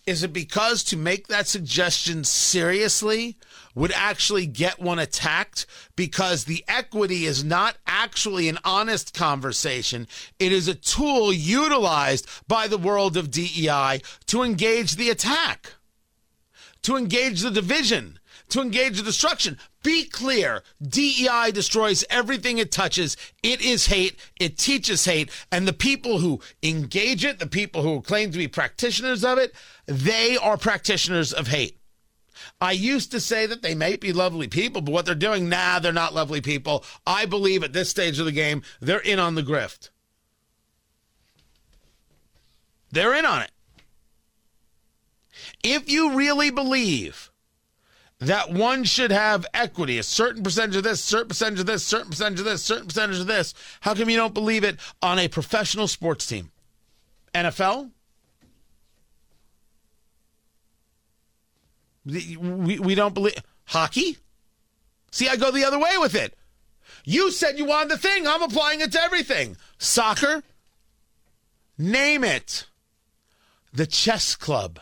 is 0.05 0.21
it 0.21 0.33
because 0.33 0.83
to 0.85 0.97
make 0.97 1.27
that 1.27 1.47
suggestion 1.47 2.24
seriously 2.24 3.38
would 3.74 3.91
actually 3.91 4.45
get 4.45 4.79
one 4.79 5.00
attacked? 5.00 5.65
Because 5.95 6.43
the 6.43 6.63
equity 6.67 7.25
is 7.25 7.43
not 7.43 7.77
actually 7.88 8.47
an 8.47 8.59
honest 8.63 9.15
conversation. 9.15 10.07
It 10.38 10.51
is 10.51 10.67
a 10.67 10.75
tool 10.75 11.33
utilized 11.33 12.27
by 12.47 12.67
the 12.67 12.77
world 12.77 13.17
of 13.17 13.31
DEI 13.31 14.01
to 14.27 14.43
engage 14.43 14.95
the 14.95 15.09
attack 15.09 15.74
to 16.86 16.96
engage 16.96 17.42
the 17.42 17.50
division, 17.50 18.20
to 18.50 18.62
engage 18.62 18.98
the 18.98 19.04
destruction. 19.04 19.58
Be 19.82 20.06
clear 20.06 20.62
DEI 20.88 21.50
destroys 21.51 22.06
everything 22.12 22.60
it 22.60 22.72
touches. 22.72 23.18
It 23.42 23.60
is 23.60 23.88
hate. 23.88 24.20
It 24.39 24.60
teaches 24.60 25.06
hate. 25.06 25.32
And 25.51 25.68
the 25.68 25.74
people 25.74 26.20
who 26.20 26.42
engage 26.62 27.25
it, 27.25 27.39
the 27.39 27.48
people 27.48 27.82
who 27.82 28.01
claim 28.01 28.32
to 28.32 28.38
be 28.38 28.48
practitioners 28.48 29.24
of 29.24 29.39
it, 29.39 29.56
they 29.88 30.38
are 30.38 30.58
practitioners 30.58 31.34
of 31.34 31.48
hate. 31.48 31.80
I 32.62 32.74
used 32.74 33.10
to 33.12 33.20
say 33.20 33.48
that 33.48 33.63
they 33.63 33.74
may 33.74 33.96
be 33.96 34.13
lovely 34.13 34.48
people, 34.48 34.84
but 34.84 34.92
what 34.92 35.08
they're 35.08 35.15
doing, 35.15 35.50
nah, 35.50 35.80
they're 35.80 35.92
not 35.92 36.13
lovely 36.13 36.42
people. 36.42 36.86
I 37.08 37.25
believe 37.25 37.63
at 37.63 37.74
this 37.74 37.89
stage 37.89 38.20
of 38.20 38.25
the 38.25 38.32
game, 38.32 38.62
they're 38.80 39.00
in 39.00 39.18
on 39.18 39.34
the 39.34 39.42
grift. 39.42 39.89
They're 42.92 43.15
in 43.15 43.25
on 43.25 43.42
it. 43.42 43.51
If 45.63 45.89
you 45.89 46.13
really 46.13 46.51
believe 46.51 47.31
that 48.19 48.51
one 48.51 48.83
should 48.83 49.11
have 49.11 49.45
equity, 49.53 49.97
a 49.97 50.03
certain 50.03 50.43
percentage 50.43 50.77
of 50.77 50.83
this, 50.83 51.03
certain 51.03 51.29
percentage 51.29 51.59
of 51.59 51.65
this, 51.65 51.83
certain 51.83 52.09
percentage 52.09 52.39
of 52.39 52.45
this, 52.45 52.63
certain 52.63 52.87
percentage 52.87 53.19
of 53.19 53.27
this, 53.27 53.53
how 53.81 53.93
come 53.93 54.09
you 54.09 54.17
don't 54.17 54.33
believe 54.33 54.63
it 54.63 54.79
on 55.01 55.19
a 55.19 55.27
professional 55.27 55.87
sports 55.87 56.25
team? 56.25 56.51
NFL? 57.33 57.91
We, 62.05 62.79
we 62.79 62.95
don't 62.95 63.13
believe 63.13 63.35
hockey? 63.65 64.17
See, 65.11 65.27
I 65.27 65.35
go 65.35 65.51
the 65.51 65.65
other 65.65 65.79
way 65.79 65.97
with 65.97 66.15
it. 66.15 66.35
You 67.03 67.31
said 67.31 67.57
you 67.57 67.65
wanted 67.65 67.91
the 67.91 67.97
thing. 67.97 68.27
I'm 68.27 68.41
applying 68.41 68.81
it 68.81 68.91
to 68.93 69.01
everything. 69.01 69.57
Soccer? 69.77 70.43
Name 71.77 72.23
it. 72.23 72.65
The 73.73 73.85
chess 73.85 74.35
club. 74.35 74.79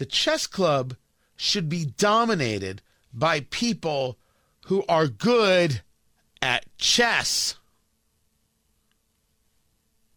The 0.00 0.06
chess 0.06 0.46
club 0.46 0.96
should 1.36 1.68
be 1.68 1.84
dominated 1.84 2.80
by 3.12 3.40
people 3.50 4.16
who 4.64 4.82
are 4.88 5.06
good 5.06 5.82
at 6.40 6.64
chess. 6.78 7.56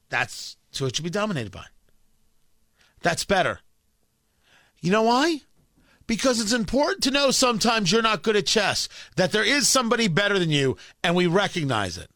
That's 0.08 0.56
who 0.80 0.86
it 0.86 0.96
should 0.96 1.04
be 1.04 1.10
dominated 1.10 1.52
by. 1.52 1.66
That's 3.02 3.26
better. 3.26 3.60
You 4.80 4.90
know 4.90 5.04
why? 5.04 5.42
Because 6.08 6.40
it's 6.40 6.54
important 6.54 7.04
to 7.04 7.12
know 7.12 7.32
sometimes 7.32 7.92
you're 7.92 8.02
not 8.02 8.24
good 8.24 8.38
at 8.38 8.46
chess, 8.46 8.88
that 9.18 9.34
there 9.34 9.44
is 9.44 9.68
somebody 9.68 10.08
better 10.08 10.40
than 10.40 10.50
you, 10.50 10.78
and 11.04 11.14
we 11.14 11.28
recognize 11.28 11.98
it. 11.98 12.10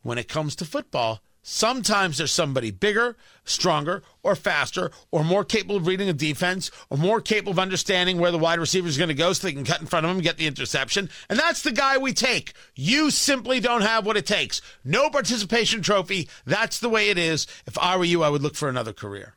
When 0.00 0.16
it 0.16 0.26
comes 0.26 0.56
to 0.56 0.64
football, 0.64 1.20
Sometimes 1.50 2.18
there's 2.18 2.30
somebody 2.30 2.70
bigger, 2.70 3.16
stronger, 3.42 4.02
or 4.22 4.36
faster, 4.36 4.90
or 5.10 5.24
more 5.24 5.46
capable 5.46 5.76
of 5.76 5.86
reading 5.86 6.10
a 6.10 6.12
defense, 6.12 6.70
or 6.90 6.98
more 6.98 7.22
capable 7.22 7.52
of 7.52 7.58
understanding 7.58 8.18
where 8.18 8.30
the 8.30 8.36
wide 8.36 8.58
receiver 8.58 8.86
is 8.86 8.98
going 8.98 9.08
to 9.08 9.14
go 9.14 9.32
so 9.32 9.46
they 9.46 9.54
can 9.54 9.64
cut 9.64 9.80
in 9.80 9.86
front 9.86 10.04
of 10.04 10.10
him 10.10 10.18
and 10.18 10.22
get 10.22 10.36
the 10.36 10.46
interception. 10.46 11.08
And 11.30 11.38
that's 11.38 11.62
the 11.62 11.72
guy 11.72 11.96
we 11.96 12.12
take. 12.12 12.52
You 12.74 13.10
simply 13.10 13.60
don't 13.60 13.80
have 13.80 14.04
what 14.04 14.18
it 14.18 14.26
takes. 14.26 14.60
No 14.84 15.08
participation 15.08 15.80
trophy. 15.80 16.28
That's 16.44 16.80
the 16.80 16.90
way 16.90 17.08
it 17.08 17.16
is. 17.16 17.46
If 17.66 17.78
I 17.78 17.96
were 17.96 18.04
you, 18.04 18.22
I 18.22 18.28
would 18.28 18.42
look 18.42 18.54
for 18.54 18.68
another 18.68 18.92
career. 18.92 19.34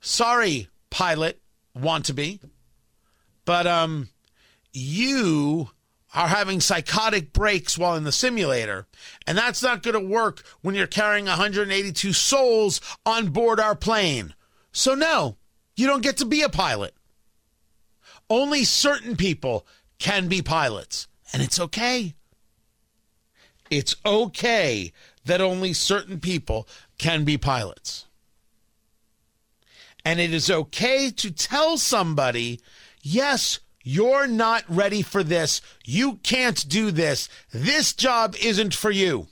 Sorry, 0.00 0.68
pilot, 0.90 1.40
want 1.74 2.04
to 2.04 2.14
be. 2.14 2.38
But 3.44 3.66
um 3.66 4.10
you 4.72 5.70
are 6.14 6.28
having 6.28 6.60
psychotic 6.60 7.32
breaks 7.32 7.76
while 7.76 7.96
in 7.96 8.04
the 8.04 8.12
simulator. 8.12 8.86
And 9.26 9.36
that's 9.36 9.62
not 9.62 9.82
going 9.82 10.00
to 10.00 10.14
work 10.14 10.44
when 10.62 10.74
you're 10.74 10.86
carrying 10.86 11.26
182 11.26 12.12
souls 12.12 12.80
on 13.04 13.28
board 13.28 13.58
our 13.58 13.74
plane. 13.74 14.34
So, 14.72 14.94
no, 14.94 15.36
you 15.76 15.86
don't 15.86 16.02
get 16.02 16.16
to 16.18 16.24
be 16.24 16.42
a 16.42 16.48
pilot. 16.48 16.94
Only 18.30 18.64
certain 18.64 19.16
people 19.16 19.66
can 19.98 20.28
be 20.28 20.40
pilots, 20.40 21.08
and 21.32 21.42
it's 21.42 21.60
okay. 21.60 22.14
It's 23.70 23.96
okay 24.06 24.92
that 25.24 25.40
only 25.40 25.72
certain 25.72 26.20
people 26.20 26.68
can 26.98 27.24
be 27.24 27.36
pilots. 27.36 28.06
And 30.04 30.20
it 30.20 30.34
is 30.34 30.50
okay 30.50 31.10
to 31.10 31.30
tell 31.30 31.78
somebody, 31.78 32.60
yes, 33.02 33.60
you're 33.84 34.26
not 34.26 34.64
ready 34.66 35.02
for 35.02 35.22
this. 35.22 35.60
You 35.84 36.14
can't 36.22 36.68
do 36.68 36.90
this. 36.90 37.28
This 37.52 37.92
job 37.92 38.34
isn't 38.42 38.74
for 38.74 38.90
you. 38.90 39.28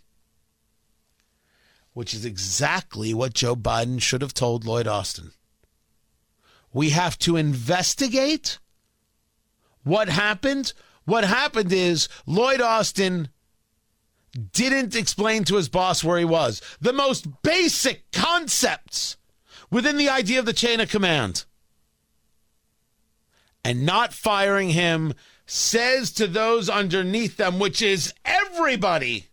Which 1.95 2.13
is 2.13 2.27
exactly 2.27 3.15
what 3.15 3.33
Joe 3.33 3.57
Biden 3.57 4.01
should 4.01 4.21
have 4.21 4.35
told 4.35 4.67
Lloyd 4.67 4.87
Austin. 4.87 5.33
We 6.73 6.91
have 6.91 7.19
to 7.21 7.37
investigate 7.37 8.59
what 9.85 10.11
happened. 10.11 10.75
What 11.07 11.25
happened 11.25 11.73
is 11.73 12.09
Lloyd 12.27 12.61
Austin 12.61 13.29
didn't 14.53 14.95
explain 14.95 15.45
to 15.45 15.57
his 15.57 15.71
boss 15.71 16.05
where 16.05 16.19
he 16.19 16.25
was. 16.27 16.61
The 16.81 16.93
most 16.93 17.43
basic 17.43 18.11
concepts 18.13 19.17
within 19.71 19.97
the 19.97 20.11
idea 20.11 20.39
of 20.39 20.47
the 20.47 20.53
chain 20.53 20.79
of 20.79 20.91
command. 20.91 21.47
And 23.65 23.87
not 23.87 24.13
firing 24.13 24.71
him 24.71 25.15
says 25.47 26.11
to 26.13 26.27
those 26.27 26.69
underneath 26.69 27.37
them, 27.37 27.59
which 27.59 27.81
is 27.83 28.13
everybody, 28.25 29.27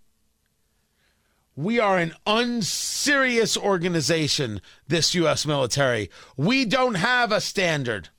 we 1.55 1.79
are 1.79 1.98
an 1.98 2.13
unserious 2.25 3.57
organization, 3.57 4.62
this 4.88 5.13
U.S. 5.15 5.45
military. 5.45 6.09
We 6.38 6.65
don't 6.65 6.95
have 6.95 7.31
a 7.31 7.41
standard. 7.41 8.09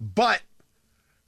But 0.00 0.42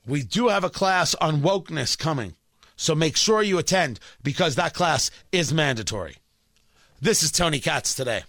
we 0.06 0.22
do 0.22 0.48
have 0.48 0.64
a 0.64 0.70
class 0.70 1.14
on 1.16 1.40
wokeness 1.40 1.96
coming. 1.96 2.34
So 2.76 2.94
make 2.94 3.16
sure 3.16 3.42
you 3.42 3.58
attend 3.58 4.00
because 4.22 4.54
that 4.56 4.74
class 4.74 5.10
is 5.32 5.52
mandatory. 5.52 6.16
This 7.00 7.22
is 7.22 7.30
Tony 7.30 7.60
Katz 7.60 7.94
today. 7.94 8.24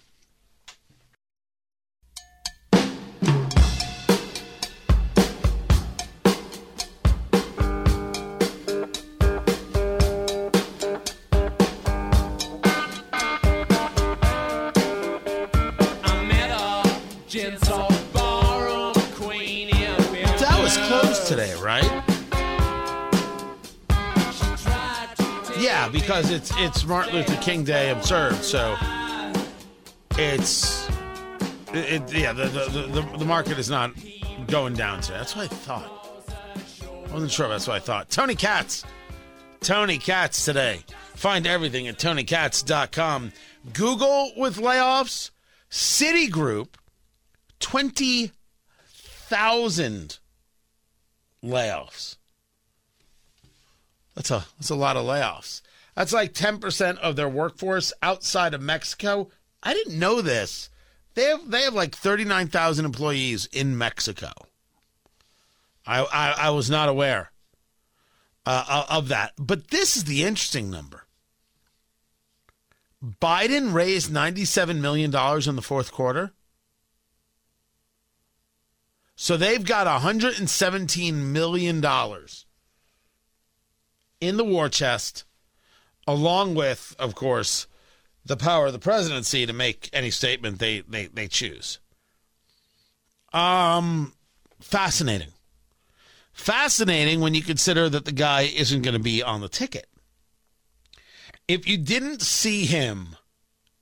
Yeah, 25.82 25.90
because 25.90 26.30
it's 26.30 26.52
it's 26.58 26.86
Martin 26.86 27.16
Luther 27.16 27.36
King 27.38 27.64
Day 27.64 27.90
observed, 27.90 28.44
so 28.44 28.76
it's 30.12 30.88
it, 31.74 32.04
it 32.04 32.14
yeah 32.14 32.34
the, 32.34 32.46
the 32.46 33.02
the, 33.02 33.18
the 33.18 33.26
market 33.26 33.58
is 33.58 33.68
not 33.68 33.92
going 34.46 34.76
down 34.76 35.02
today. 35.02 35.18
That's 35.18 35.36
what 35.36 35.46
I 35.46 35.48
thought. 35.48 36.24
I 37.10 37.12
wasn't 37.12 37.32
sure. 37.32 37.50
That's 37.50 37.66
what 37.66 37.78
I 37.78 37.80
thought. 37.80 38.12
Tony 38.12 38.36
Katz, 38.36 38.86
Tony 39.62 39.98
Katz 39.98 40.46
today. 40.46 40.82
Find 41.16 41.48
everything 41.48 41.88
at 41.88 41.98
tonykatz.com. 41.98 43.32
Google 43.74 44.34
with 44.38 44.58
layoffs. 44.58 45.32
Citigroup, 45.72 46.76
twenty 47.60 48.34
thousand 48.86 50.20
layoffs. 51.44 52.18
That's 54.14 54.30
a 54.30 54.46
that's 54.60 54.70
a 54.70 54.76
lot 54.76 54.96
of 54.96 55.08
layoffs. 55.08 55.64
That's 55.96 56.14
like 56.14 56.34
10% 56.34 56.98
of 57.00 57.16
their 57.16 57.30
workforce 57.30 57.92
outside 58.02 58.54
of 58.54 58.62
Mexico. 58.62 59.30
I 59.62 59.74
didn't 59.74 60.00
know 60.00 60.22
this. 60.22 60.70
They 61.14 61.26
have 61.26 61.52
they 61.52 61.64
have 61.64 61.74
like 61.74 61.94
39,000 61.94 62.86
employees 62.86 63.48
in 63.52 63.78
Mexico. 63.78 64.32
I, 65.86 66.04
I, 66.04 66.48
I 66.48 66.50
was 66.52 66.70
not 66.70 66.88
aware 66.88 67.32
uh, 68.46 68.86
of 68.90 69.10
that. 69.10 69.34
But 69.38 69.70
this 69.70 69.98
is 69.98 70.06
the 70.06 70.24
interesting 70.24 70.70
number. 70.70 71.06
Biden 73.04 73.74
raised 73.74 74.12
$97 74.12 74.80
million 74.80 75.14
in 75.14 75.56
the 75.56 75.62
fourth 75.62 75.92
quarter. 75.92 76.34
So 79.16 79.38
they've 79.38 79.64
got 79.64 79.88
$117 79.88 81.14
million 81.14 81.84
in 84.20 84.38
the 84.38 84.44
war 84.44 84.70
chest, 84.70 85.26
along 86.08 86.56
with, 86.56 86.96
of 87.00 87.16
course, 87.16 87.68
the 88.26 88.38
power 88.38 88.68
of 88.68 88.74
the 88.74 88.80
presidency 88.80 89.46
to 89.46 89.54
make 89.54 89.90
any 89.94 90.12
statement 90.12 90.60
they, 90.60 90.82
they, 90.82 91.08
they 91.08 91.28
choose. 91.28 91.80
Um, 93.34 94.14
fascinating. 94.60 95.30
Fascinating 96.34 97.20
when 97.20 97.34
you 97.34 97.42
consider 97.42 97.90
that 97.90 98.06
the 98.06 98.12
guy 98.12 98.42
isn't 98.42 98.82
going 98.82 98.94
to 98.94 99.00
be 99.00 99.22
on 99.22 99.42
the 99.42 99.50
ticket. 99.50 99.88
If 101.48 101.68
you 101.68 101.78
didn't 101.78 102.22
see 102.22 102.66
him 102.66 103.16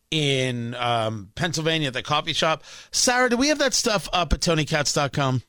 in 0.10 0.73
um, 0.75 1.32
Pennsylvania 1.36 1.88
at 1.88 1.93
the 1.93 2.01
coffee 2.01 2.34
shop, 2.34 2.63
Sarah, 2.91 3.29
do 3.29 3.38
we 3.38 3.49
have 3.49 3.60
that 3.60 3.73
stuff 3.73 4.10
up 4.12 4.34
at 4.34 4.39
TonyKatz.com? 4.39 5.43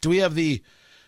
Do 0.00 0.08
we 0.08 0.18
have 0.18 0.34
the 0.34 0.62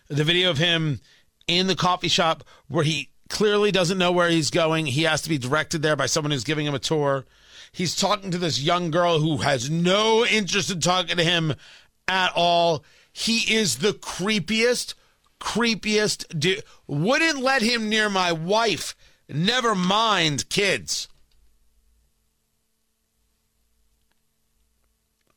the 0.07 0.23
video 0.25 0.49
of 0.49 0.57
him 0.57 0.99
in 1.47 1.67
the 1.67 1.75
coffee 1.75 2.09
shop 2.09 2.43
where 2.67 2.83
he 2.83 3.10
clearly 3.31 3.71
doesn't 3.71 3.97
know 3.97 4.11
where 4.11 4.29
he's 4.29 4.51
going. 4.51 4.85
He 4.85 5.03
has 5.03 5.21
to 5.23 5.29
be 5.29 5.39
directed 5.39 5.81
there 5.81 5.95
by 5.95 6.05
someone 6.05 6.31
who's 6.31 6.43
giving 6.43 6.67
him 6.67 6.75
a 6.75 6.79
tour. 6.79 7.25
He's 7.71 7.95
talking 7.95 8.29
to 8.31 8.37
this 8.37 8.61
young 8.61 8.91
girl 8.91 9.19
who 9.19 9.37
has 9.37 9.69
no 9.69 10.25
interest 10.25 10.69
in 10.69 10.81
talking 10.81 11.17
to 11.17 11.23
him 11.23 11.55
at 12.07 12.31
all. 12.35 12.83
He 13.13 13.55
is 13.55 13.77
the 13.77 13.93
creepiest, 13.93 14.93
creepiest 15.39 16.37
dude. 16.37 16.63
Wouldn't 16.85 17.39
let 17.39 17.61
him 17.61 17.89
near 17.89 18.09
my 18.09 18.31
wife. 18.33 18.95
Never 19.29 19.73
mind 19.73 20.49
kids. 20.49 21.07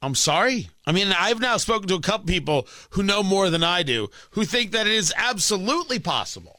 I'm 0.03 0.15
sorry. 0.15 0.69
I 0.87 0.93
mean, 0.93 1.15
I've 1.17 1.41
now 1.41 1.57
spoken 1.57 1.89
to 1.89 1.95
a 1.95 2.01
couple 2.01 2.27
people 2.27 2.67
who 2.91 3.03
know 3.03 3.23
more 3.23 3.49
than 3.49 3.65
I 3.65 3.83
do 3.83 4.11
who 4.33 4.45
think 4.45 4.73
that 4.73 4.87
it 4.87 4.93
is 4.93 5.15
absolutely 5.17 5.99
possible, 5.99 6.54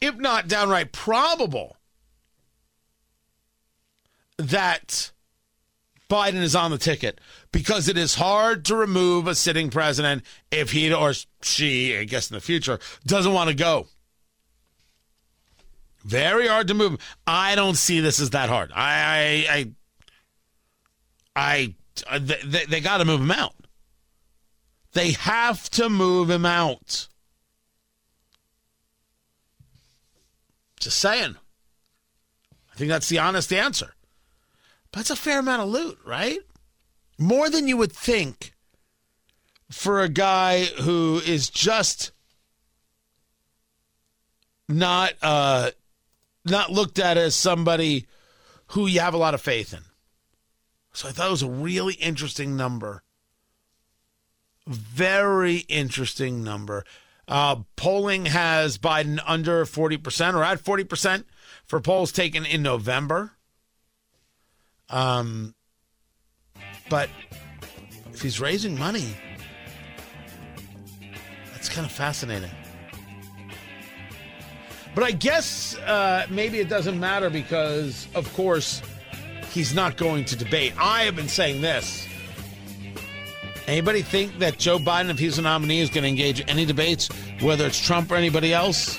if 0.00 0.16
not 0.16 0.48
downright 0.48 0.92
probable, 0.92 1.76
that 4.36 5.10
Biden 6.08 6.42
is 6.42 6.56
on 6.56 6.70
the 6.70 6.78
ticket 6.78 7.20
because 7.52 7.88
it 7.88 7.98
is 7.98 8.14
hard 8.14 8.64
to 8.66 8.76
remove 8.76 9.26
a 9.26 9.34
sitting 9.34 9.70
president 9.70 10.22
if 10.50 10.70
he 10.70 10.92
or 10.92 11.12
she, 11.42 11.96
I 11.96 12.04
guess 12.04 12.30
in 12.30 12.34
the 12.34 12.40
future, 12.40 12.78
doesn't 13.04 13.32
want 13.32 13.48
to 13.48 13.54
go. 13.54 13.88
Very 16.04 16.46
hard 16.46 16.68
to 16.68 16.74
move. 16.74 16.98
I 17.26 17.54
don't 17.54 17.76
see 17.76 18.00
this 18.00 18.20
as 18.20 18.30
that 18.30 18.48
hard. 18.48 18.72
I, 18.72 19.44
I, 19.48 19.54
I, 19.54 19.72
I 21.36 21.74
uh, 22.08 22.18
they, 22.22 22.64
they 22.64 22.80
got 22.80 22.98
to 22.98 23.04
move 23.04 23.20
him 23.20 23.30
out. 23.30 23.54
They 24.92 25.12
have 25.12 25.68
to 25.70 25.90
move 25.90 26.30
him 26.30 26.46
out. 26.46 27.08
Just 30.78 30.98
saying. 30.98 31.36
I 32.72 32.76
think 32.76 32.88
that's 32.88 33.08
the 33.08 33.18
honest 33.18 33.52
answer. 33.52 33.94
But 34.92 35.00
it's 35.00 35.10
a 35.10 35.16
fair 35.16 35.40
amount 35.40 35.62
of 35.62 35.68
loot, 35.68 35.98
right? 36.04 36.38
More 37.18 37.50
than 37.50 37.66
you 37.66 37.76
would 37.76 37.92
think 37.92 38.54
for 39.70 40.00
a 40.00 40.08
guy 40.08 40.64
who 40.64 41.20
is 41.26 41.50
just 41.50 42.12
not 44.68 45.14
uh 45.22 45.70
not 46.44 46.70
looked 46.70 46.98
at 46.98 47.16
as 47.16 47.34
somebody 47.34 48.06
who 48.68 48.86
you 48.86 49.00
have 49.00 49.14
a 49.14 49.18
lot 49.18 49.34
of 49.34 49.40
faith 49.40 49.72
in. 49.72 49.80
So 50.92 51.08
I 51.08 51.12
thought 51.12 51.28
it 51.28 51.32
was 51.32 51.42
a 51.42 51.50
really 51.50 51.94
interesting 51.94 52.56
number. 52.56 53.02
Very 54.66 55.58
interesting 55.68 56.44
number. 56.44 56.84
Uh, 57.28 57.56
polling 57.76 58.24
has 58.24 58.78
Biden 58.78 59.20
under 59.26 59.66
40% 59.66 60.34
or 60.34 60.42
at 60.42 60.62
40% 60.62 61.24
for 61.66 61.80
polls 61.80 62.10
taken 62.10 62.46
in 62.46 62.62
November. 62.62 63.32
Um, 64.88 65.54
but 66.88 67.10
if 68.14 68.22
he's 68.22 68.40
raising 68.40 68.78
money, 68.78 69.14
that's 71.52 71.68
kind 71.68 71.86
of 71.86 71.92
fascinating. 71.92 72.50
But 74.94 75.04
I 75.04 75.10
guess 75.10 75.76
uh, 75.76 76.26
maybe 76.30 76.58
it 76.60 76.70
doesn't 76.70 76.98
matter 76.98 77.28
because, 77.28 78.08
of 78.14 78.32
course, 78.32 78.80
he's 79.52 79.74
not 79.74 79.98
going 79.98 80.24
to 80.24 80.36
debate. 80.36 80.72
I 80.78 81.02
have 81.02 81.14
been 81.14 81.28
saying 81.28 81.60
this. 81.60 82.07
Anybody 83.68 84.00
think 84.00 84.38
that 84.38 84.56
Joe 84.58 84.78
Biden, 84.78 85.10
if 85.10 85.18
he's 85.18 85.36
a 85.36 85.42
nominee, 85.42 85.80
is 85.80 85.90
going 85.90 86.02
to 86.02 86.08
engage 86.08 86.40
in 86.40 86.48
any 86.48 86.64
debates, 86.64 87.10
whether 87.42 87.66
it's 87.66 87.78
Trump 87.78 88.10
or 88.10 88.14
anybody 88.14 88.54
else? 88.54 88.98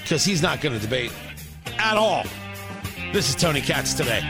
Because 0.00 0.24
he's 0.24 0.40
not 0.40 0.62
going 0.62 0.74
to 0.74 0.80
debate 0.80 1.12
at 1.78 1.98
all. 1.98 2.24
This 3.12 3.28
is 3.28 3.34
Tony 3.34 3.60
Katz 3.60 3.92
today. 3.92 4.22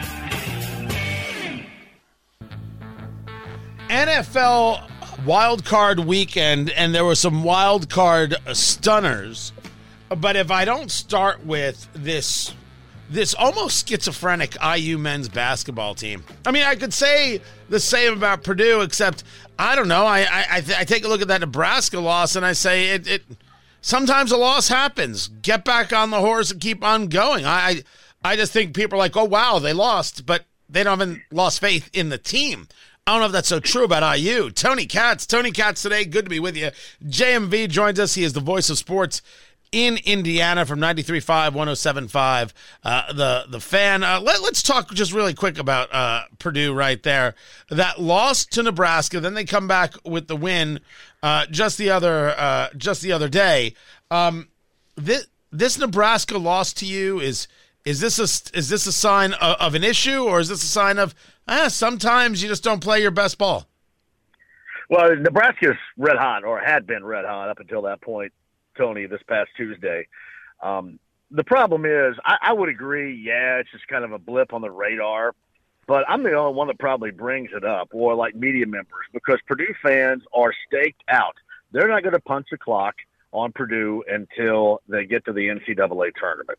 NFL 3.87 4.91
wild 5.25 5.65
card 5.65 6.01
weekend, 6.01 6.71
and 6.71 6.93
there 6.93 7.05
were 7.05 7.15
some 7.15 7.45
wild 7.45 7.89
card 7.89 8.35
stunners. 8.53 9.53
But 10.09 10.35
if 10.35 10.51
I 10.51 10.65
don't 10.65 10.91
start 10.91 11.47
with 11.47 11.87
this 11.95 12.55
this 13.13 13.35
almost 13.35 13.87
schizophrenic 13.89 14.57
IU 14.63 14.99
men's 14.99 15.29
basketball 15.29 15.95
team. 15.95 16.25
I 16.47 16.51
mean, 16.51 16.65
I 16.65 16.77
could 16.77 16.95
say 16.95 17.41
the 17.69 17.79
same 17.79 18.15
about 18.15 18.43
Purdue, 18.43 18.81
except 18.81 19.23
I 19.59 19.77
don't 19.77 19.89
know. 19.89 20.07
I 20.07 20.21
I, 20.21 20.47
I, 20.51 20.61
th- 20.61 20.79
I 20.79 20.85
take 20.85 21.05
a 21.05 21.09
look 21.09 21.23
at 21.23 21.29
that 21.29 21.41
Nebraska 21.43 22.01
loss 22.01 22.37
and 22.37 22.45
I 22.45 22.55
say 22.55 22.91
it, 22.91 23.07
it. 23.07 23.23
Sometimes 23.83 24.33
a 24.33 24.37
loss 24.37 24.69
happens. 24.69 25.29
Get 25.29 25.65
back 25.65 25.93
on 25.93 26.11
the 26.11 26.21
horse 26.21 26.51
and 26.51 26.61
keep 26.61 26.83
on 26.83 27.09
going. 27.09 27.45
I 27.45 27.83
I, 28.25 28.33
I 28.33 28.37
just 28.37 28.53
think 28.53 28.75
people 28.75 28.97
are 28.97 28.99
like, 28.99 29.17
oh 29.17 29.25
wow, 29.25 29.59
they 29.59 29.73
lost, 29.73 30.25
but 30.25 30.47
they 30.69 30.83
don't 30.83 31.01
even 31.01 31.23
lost 31.31 31.61
faith 31.61 31.91
in 31.93 32.09
the 32.09 32.19
team. 32.19 32.69
I 33.07 33.13
don't 33.13 33.21
know 33.21 33.27
if 33.27 33.33
that's 33.33 33.49
so 33.49 33.59
true 33.59 33.85
about 33.85 34.19
IU. 34.19 34.51
Tony 34.51 34.87
Katz, 34.87 35.27
Tony 35.27 35.51
Katz 35.51 35.83
today. 35.83 36.05
Good 36.05 36.25
to 36.25 36.31
be 36.31 36.39
with 36.39 36.57
you. 36.57 36.71
JMV 37.05 37.69
joins 37.69 37.99
us. 37.99 38.15
He 38.15 38.23
is 38.23 38.33
the 38.33 38.41
voice 38.41 38.71
of 38.71 38.79
sports 38.79 39.23
in 39.73 39.99
Indiana 40.05 40.65
from 40.67 40.79
93.5, 40.79 41.53
107.5. 41.53 42.53
Uh, 42.85 43.13
the 43.13 43.45
the 43.49 43.61
fan. 43.61 44.05
Uh, 44.05 44.21
let, 44.21 44.41
us 44.43 44.63
talk 44.63 44.93
just 44.93 45.13
really 45.13 45.35
quick 45.35 45.59
about 45.59 45.93
uh, 45.93 46.25
Purdue 46.39 46.73
right 46.73 47.03
there. 47.03 47.35
That 47.71 48.01
loss 48.01 48.45
to 48.47 48.63
Nebraska, 48.63 49.19
then 49.19 49.35
they 49.35 49.45
come 49.45 49.67
back 49.67 49.95
with 50.05 50.29
the 50.29 50.37
win 50.37 50.81
uh, 51.23 51.47
just 51.47 51.79
the 51.79 51.91
other 51.91 52.35
uh, 52.37 52.69
just 52.77 53.03
the 53.03 53.13
other 53.13 53.29
day. 53.29 53.75
Um, 54.11 54.49
this 54.97 55.27
this 55.51 55.79
Nebraska 55.79 56.39
loss 56.39 56.73
to 56.75 56.87
you 56.87 57.21
is 57.21 57.49
is 57.85 58.01
this 58.01 58.19
a 58.19 58.57
is 58.57 58.69
this 58.69 58.87
a 58.87 58.93
sign 58.93 59.33
of, 59.35 59.57
of 59.59 59.75
an 59.75 59.85
issue 59.85 60.25
or 60.25 60.41
is 60.41 60.49
this 60.49 60.63
a 60.63 60.67
sign 60.67 60.99
of 60.99 61.15
ah, 61.49 61.69
sometimes 61.69 62.43
you 62.43 62.49
just 62.49 62.63
don't 62.63 62.83
play 62.83 63.01
your 63.01 63.11
best 63.11 63.39
ball? 63.39 63.67
Well, 64.93 65.17
Nebraska's 65.17 65.79
red 65.97 66.19
hot, 66.19 66.45
or 66.45 66.61
had 66.61 66.87
been 66.87 67.03
red 67.03 67.25
hot 67.25 67.49
up 67.49 67.61
until 67.61 67.81
that 67.83 68.03
point, 68.03 68.31
Tony, 68.77 69.07
this 69.07 69.23
past 69.27 69.51
Tuesday. 69.57 70.07
Um, 70.63 70.99
the 71.31 71.45
problem 71.45 71.85
is, 71.87 72.17
I, 72.25 72.37
I 72.43 72.53
would 72.53 72.69
agree, 72.69 73.15
yeah, 73.15 73.57
it's 73.57 73.71
just 73.71 73.87
kind 73.89 74.05
of 74.05 74.13
a 74.13 74.19
blip 74.19 74.53
on 74.53 74.61
the 74.61 74.71
radar, 74.71 75.35
but 75.87 76.05
I'm 76.09 76.23
the 76.23 76.35
only 76.35 76.55
one 76.55 76.69
that 76.69 76.79
probably 76.79 77.11
brings 77.11 77.51
it 77.55 77.65
up, 77.65 77.89
or 77.93 78.15
like 78.15 78.35
media 78.35 78.67
members, 78.67 79.07
because 79.13 79.39
Purdue 79.47 79.75
fans 79.83 80.23
are 80.35 80.53
staked 80.67 81.03
out. 81.09 81.37
They're 81.73 81.89
not 81.89 82.03
going 82.03 82.15
to 82.15 82.21
punch 82.21 82.49
the 82.51 82.59
clock 82.59 82.95
on 83.33 83.53
Purdue 83.53 84.05
until 84.07 84.83
they 84.89 85.07
get 85.07 85.25
to 85.25 85.33
the 85.33 85.49
NCAA 85.49 86.13
tournament 86.15 86.59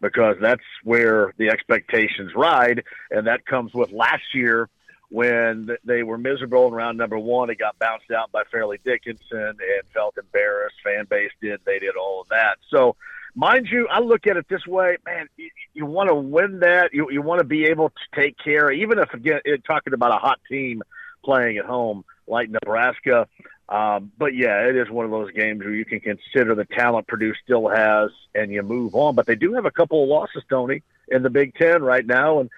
because 0.00 0.36
that's 0.40 0.62
where 0.82 1.32
the 1.36 1.48
expectations 1.48 2.32
ride, 2.34 2.82
and 3.10 3.26
that 3.26 3.44
comes 3.46 3.72
with 3.74 3.92
last 3.92 4.34
year 4.34 4.68
when 5.10 5.76
they 5.84 6.02
were 6.02 6.16
miserable 6.16 6.68
in 6.68 6.72
round 6.72 6.96
number 6.96 7.18
one. 7.18 7.50
It 7.50 7.58
got 7.58 7.78
bounced 7.78 8.10
out 8.10 8.32
by 8.32 8.44
Fairleigh 8.50 8.78
Dickinson 8.84 9.38
and 9.38 9.82
felt 9.92 10.16
embarrassed. 10.16 10.76
Fan 10.82 11.04
base 11.08 11.32
did. 11.40 11.60
They 11.64 11.78
did 11.78 11.96
all 11.96 12.22
of 12.22 12.28
that. 12.28 12.58
So, 12.70 12.96
mind 13.34 13.68
you, 13.70 13.88
I 13.88 14.00
look 14.00 14.26
at 14.26 14.36
it 14.36 14.46
this 14.48 14.66
way, 14.66 14.96
man. 15.04 15.28
You, 15.36 15.50
you 15.74 15.86
want 15.86 16.08
to 16.08 16.14
win 16.14 16.60
that. 16.60 16.94
You 16.94 17.10
you 17.10 17.22
want 17.22 17.40
to 17.40 17.44
be 17.44 17.66
able 17.66 17.90
to 17.90 18.20
take 18.20 18.36
care, 18.38 18.70
even 18.70 18.98
if 18.98 19.12
again 19.12 19.40
talking 19.66 19.92
about 19.92 20.12
a 20.12 20.18
hot 20.18 20.40
team 20.48 20.82
playing 21.24 21.58
at 21.58 21.64
home 21.64 22.04
like 22.26 22.48
Nebraska. 22.48 23.26
Um, 23.68 24.10
but 24.18 24.34
yeah, 24.34 24.68
it 24.68 24.76
is 24.76 24.90
one 24.90 25.04
of 25.04 25.12
those 25.12 25.30
games 25.30 25.60
where 25.60 25.74
you 25.74 25.84
can 25.84 26.00
consider 26.00 26.56
the 26.56 26.64
talent 26.64 27.06
Purdue 27.06 27.34
still 27.44 27.68
has, 27.68 28.10
and 28.34 28.50
you 28.50 28.62
move 28.62 28.94
on. 28.94 29.14
But 29.14 29.26
they 29.26 29.36
do 29.36 29.54
have 29.54 29.64
a 29.64 29.70
couple 29.70 30.02
of 30.02 30.08
losses, 30.08 30.42
Tony, 30.48 30.82
in 31.08 31.22
the 31.22 31.30
Big 31.30 31.54
Ten 31.54 31.82
right 31.82 32.04
now, 32.04 32.40
and 32.40 32.50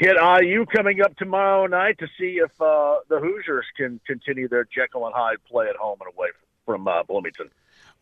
hit 0.00 0.16
IU 0.16 0.64
coming 0.66 1.02
up 1.02 1.14
tomorrow 1.18 1.66
night 1.66 1.98
to 1.98 2.06
see 2.18 2.40
if 2.42 2.50
uh, 2.60 2.96
the 3.08 3.20
Hoosiers 3.20 3.66
can 3.76 4.00
continue 4.06 4.48
their 4.48 4.64
Jekyll 4.64 5.06
and 5.06 5.14
Hyde 5.14 5.36
play 5.46 5.68
at 5.68 5.76
home 5.76 5.98
and 6.00 6.12
away 6.16 6.28
from 6.64 6.88
uh, 6.88 7.02
Bloomington. 7.02 7.50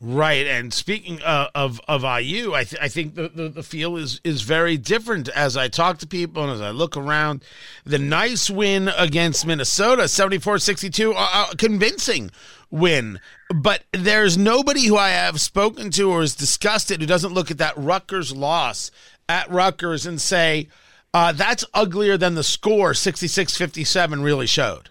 Right, 0.00 0.46
and 0.46 0.72
speaking 0.72 1.20
uh, 1.22 1.48
of 1.56 1.80
of 1.88 2.02
IU, 2.04 2.54
I, 2.54 2.62
th- 2.62 2.80
I 2.80 2.86
think 2.86 3.16
the, 3.16 3.28
the, 3.28 3.48
the 3.48 3.62
feel 3.64 3.96
is 3.96 4.20
is 4.22 4.42
very 4.42 4.76
different 4.76 5.28
as 5.30 5.56
I 5.56 5.66
talk 5.66 5.98
to 5.98 6.06
people 6.06 6.44
and 6.44 6.52
as 6.52 6.60
I 6.60 6.70
look 6.70 6.96
around. 6.96 7.42
The 7.84 7.98
nice 7.98 8.48
win 8.48 8.86
against 8.96 9.44
Minnesota, 9.44 10.02
74-62, 10.02 11.10
uh, 11.10 11.14
uh, 11.16 11.46
convincing 11.58 12.30
win. 12.70 13.18
But 13.52 13.82
there's 13.92 14.38
nobody 14.38 14.86
who 14.86 14.96
I 14.96 15.08
have 15.08 15.40
spoken 15.40 15.90
to 15.92 16.12
or 16.12 16.20
has 16.20 16.36
discussed 16.36 16.92
it 16.92 17.00
who 17.00 17.06
doesn't 17.06 17.34
look 17.34 17.50
at 17.50 17.58
that 17.58 17.76
Rutgers 17.76 18.32
loss 18.32 18.92
at 19.28 19.50
Rutgers 19.50 20.06
and 20.06 20.20
say 20.20 20.68
uh, 21.14 21.32
that's 21.32 21.64
uglier 21.74 22.16
than 22.16 22.34
the 22.34 22.44
score 22.44 22.92
66-57 22.92 24.22
really 24.22 24.46
showed. 24.46 24.90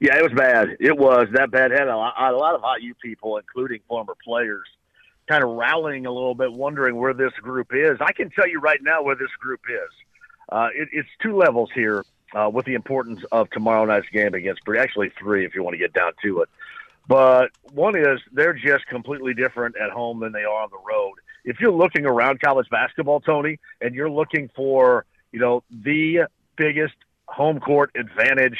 Yeah, 0.00 0.18
it 0.18 0.22
was 0.22 0.32
bad. 0.32 0.76
It 0.80 0.96
was 0.96 1.28
that 1.32 1.50
bad. 1.50 1.70
Had 1.70 1.88
a 1.88 1.96
lot, 1.96 2.14
a 2.18 2.36
lot 2.36 2.54
of 2.54 2.62
IU 2.80 2.94
people, 3.02 3.38
including 3.38 3.80
former 3.88 4.14
players, 4.22 4.66
kind 5.28 5.42
of 5.42 5.50
rallying 5.50 6.06
a 6.06 6.12
little 6.12 6.34
bit, 6.34 6.52
wondering 6.52 6.96
where 6.96 7.14
this 7.14 7.32
group 7.34 7.68
is. 7.72 7.98
I 8.00 8.12
can 8.12 8.30
tell 8.30 8.48
you 8.48 8.60
right 8.60 8.80
now 8.82 9.02
where 9.02 9.16
this 9.16 9.30
group 9.40 9.60
is. 9.68 9.90
Uh, 10.50 10.68
it, 10.74 10.88
it's 10.92 11.08
two 11.22 11.36
levels 11.36 11.70
here 11.74 12.04
uh, 12.34 12.50
with 12.52 12.66
the 12.66 12.74
importance 12.74 13.20
of 13.32 13.48
tomorrow 13.50 13.84
night's 13.84 14.08
game 14.10 14.34
against 14.34 14.64
Purdue. 14.64 14.80
Actually, 14.80 15.12
three 15.18 15.44
if 15.44 15.54
you 15.54 15.62
want 15.62 15.74
to 15.74 15.78
get 15.78 15.92
down 15.92 16.12
to 16.22 16.42
it. 16.42 16.48
But 17.06 17.50
one 17.72 17.96
is 17.96 18.20
they're 18.32 18.54
just 18.54 18.86
completely 18.86 19.34
different 19.34 19.76
at 19.76 19.90
home 19.90 20.20
than 20.20 20.32
they 20.32 20.44
are 20.44 20.62
on 20.62 20.70
the 20.70 20.78
road. 20.86 21.14
If 21.44 21.60
you're 21.60 21.72
looking 21.72 22.06
around 22.06 22.40
college 22.40 22.68
basketball, 22.70 23.20
Tony, 23.20 23.58
and 23.80 23.94
you're 23.94 24.10
looking 24.10 24.50
for 24.54 25.04
you 25.32 25.40
know 25.40 25.62
the 25.70 26.26
biggest 26.56 26.94
home 27.26 27.60
court 27.60 27.90
advantage 27.94 28.58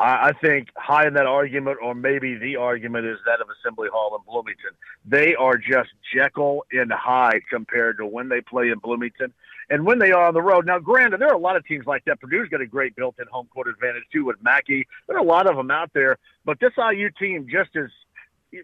I, 0.00 0.32
think 0.32 0.68
high 0.76 1.06
in 1.06 1.14
that 1.14 1.26
argument, 1.26 1.78
or 1.82 1.94
maybe 1.94 2.34
the 2.34 2.56
argument, 2.56 3.04
is 3.06 3.18
that 3.26 3.42
of 3.42 3.48
Assembly 3.50 3.88
Hall 3.92 4.16
in 4.16 4.24
Bloomington. 4.26 4.70
They 5.04 5.34
are 5.34 5.58
just 5.58 5.90
Jekyll 6.14 6.64
and 6.72 6.90
Hyde 6.90 7.42
compared 7.50 7.98
to 7.98 8.06
when 8.06 8.30
they 8.30 8.40
play 8.40 8.70
in 8.70 8.78
Bloomington 8.78 9.34
and 9.68 9.84
when 9.84 9.98
they 9.98 10.10
are 10.10 10.26
on 10.26 10.32
the 10.32 10.40
road. 10.40 10.64
Now, 10.64 10.78
granted, 10.78 11.20
there 11.20 11.28
are 11.28 11.34
a 11.34 11.38
lot 11.38 11.56
of 11.56 11.66
teams 11.66 11.84
like 11.84 12.06
that. 12.06 12.18
Purdue's 12.18 12.48
got 12.48 12.62
a 12.62 12.66
great 12.66 12.96
built-in 12.96 13.26
home 13.30 13.48
court 13.52 13.68
advantage 13.68 14.04
too 14.10 14.24
with 14.24 14.42
Mackey. 14.42 14.86
There 15.06 15.16
are 15.16 15.20
a 15.20 15.26
lot 15.26 15.48
of 15.48 15.56
them 15.56 15.70
out 15.70 15.90
there, 15.92 16.16
but 16.46 16.58
this 16.60 16.72
IU 16.78 17.10
team 17.18 17.46
just 17.50 17.70
is 17.74 17.90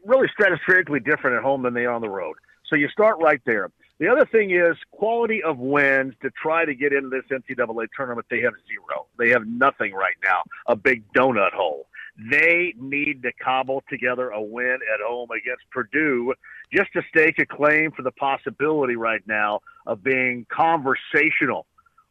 really 0.07 0.29
stratospherically 0.29 1.05
different 1.05 1.37
at 1.37 1.43
home 1.43 1.63
than 1.63 1.75
they 1.75 1.85
are 1.85 1.93
on 1.93 2.01
the 2.01 2.09
road. 2.09 2.37
So 2.69 2.77
you 2.77 2.89
start 2.89 3.17
right 3.21 3.41
there. 3.45 3.71
The 3.99 4.09
other 4.09 4.27
thing 4.27 4.51
is 4.51 4.77
quality 4.91 5.43
of 5.43 5.59
wins 5.59 6.15
to 6.23 6.31
try 6.31 6.65
to 6.65 6.75
get 6.75 6.93
into 6.93 7.09
this 7.09 7.25
NCAA 7.31 7.87
tournament. 7.97 8.27
They 8.31 8.41
have 8.43 8.53
zero. 8.67 9.07
They 9.19 9.31
have 9.31 9.47
nothing 9.47 9.95
right 9.95 10.17
now. 10.23 10.43
A 10.67 10.77
big 10.77 11.11
donut 11.13 11.53
hole. 11.53 11.87
They 12.31 12.75
need 12.79 13.23
to 13.23 13.33
cobble 13.33 13.83
together 13.89 14.31
a 14.31 14.41
win 14.41 14.79
at 14.93 15.01
home 15.07 15.31
against 15.31 15.65
Purdue 15.71 16.35
just 16.73 16.93
to 16.95 17.03
stake 17.09 17.39
a 17.39 17.47
claim 17.47 17.91
for 17.93 18.03
the 18.03 18.11
possibility 18.11 18.97
right 18.97 19.23
now 19.27 19.61
of 19.87 20.03
being 20.03 20.47
conversational 20.51 21.67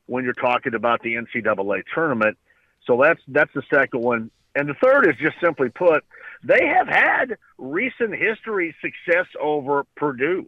when 0.06 0.24
you're 0.24 0.34
talking 0.34 0.76
about 0.76 1.02
the 1.02 1.16
NCAA 1.16 1.84
tournament. 1.94 2.38
So 2.86 3.02
that's 3.02 3.22
that's 3.28 3.52
the 3.54 3.64
second 3.72 4.02
one. 4.02 4.32
And 4.56 4.70
the 4.70 4.74
third 4.82 5.08
is 5.08 5.16
just 5.18 5.36
simply 5.42 5.70
put, 5.70 6.04
they 6.44 6.66
have 6.66 6.88
had 6.88 7.38
recent 7.58 8.16
history 8.16 8.76
success 8.82 9.28
over 9.40 9.86
Purdue. 9.96 10.48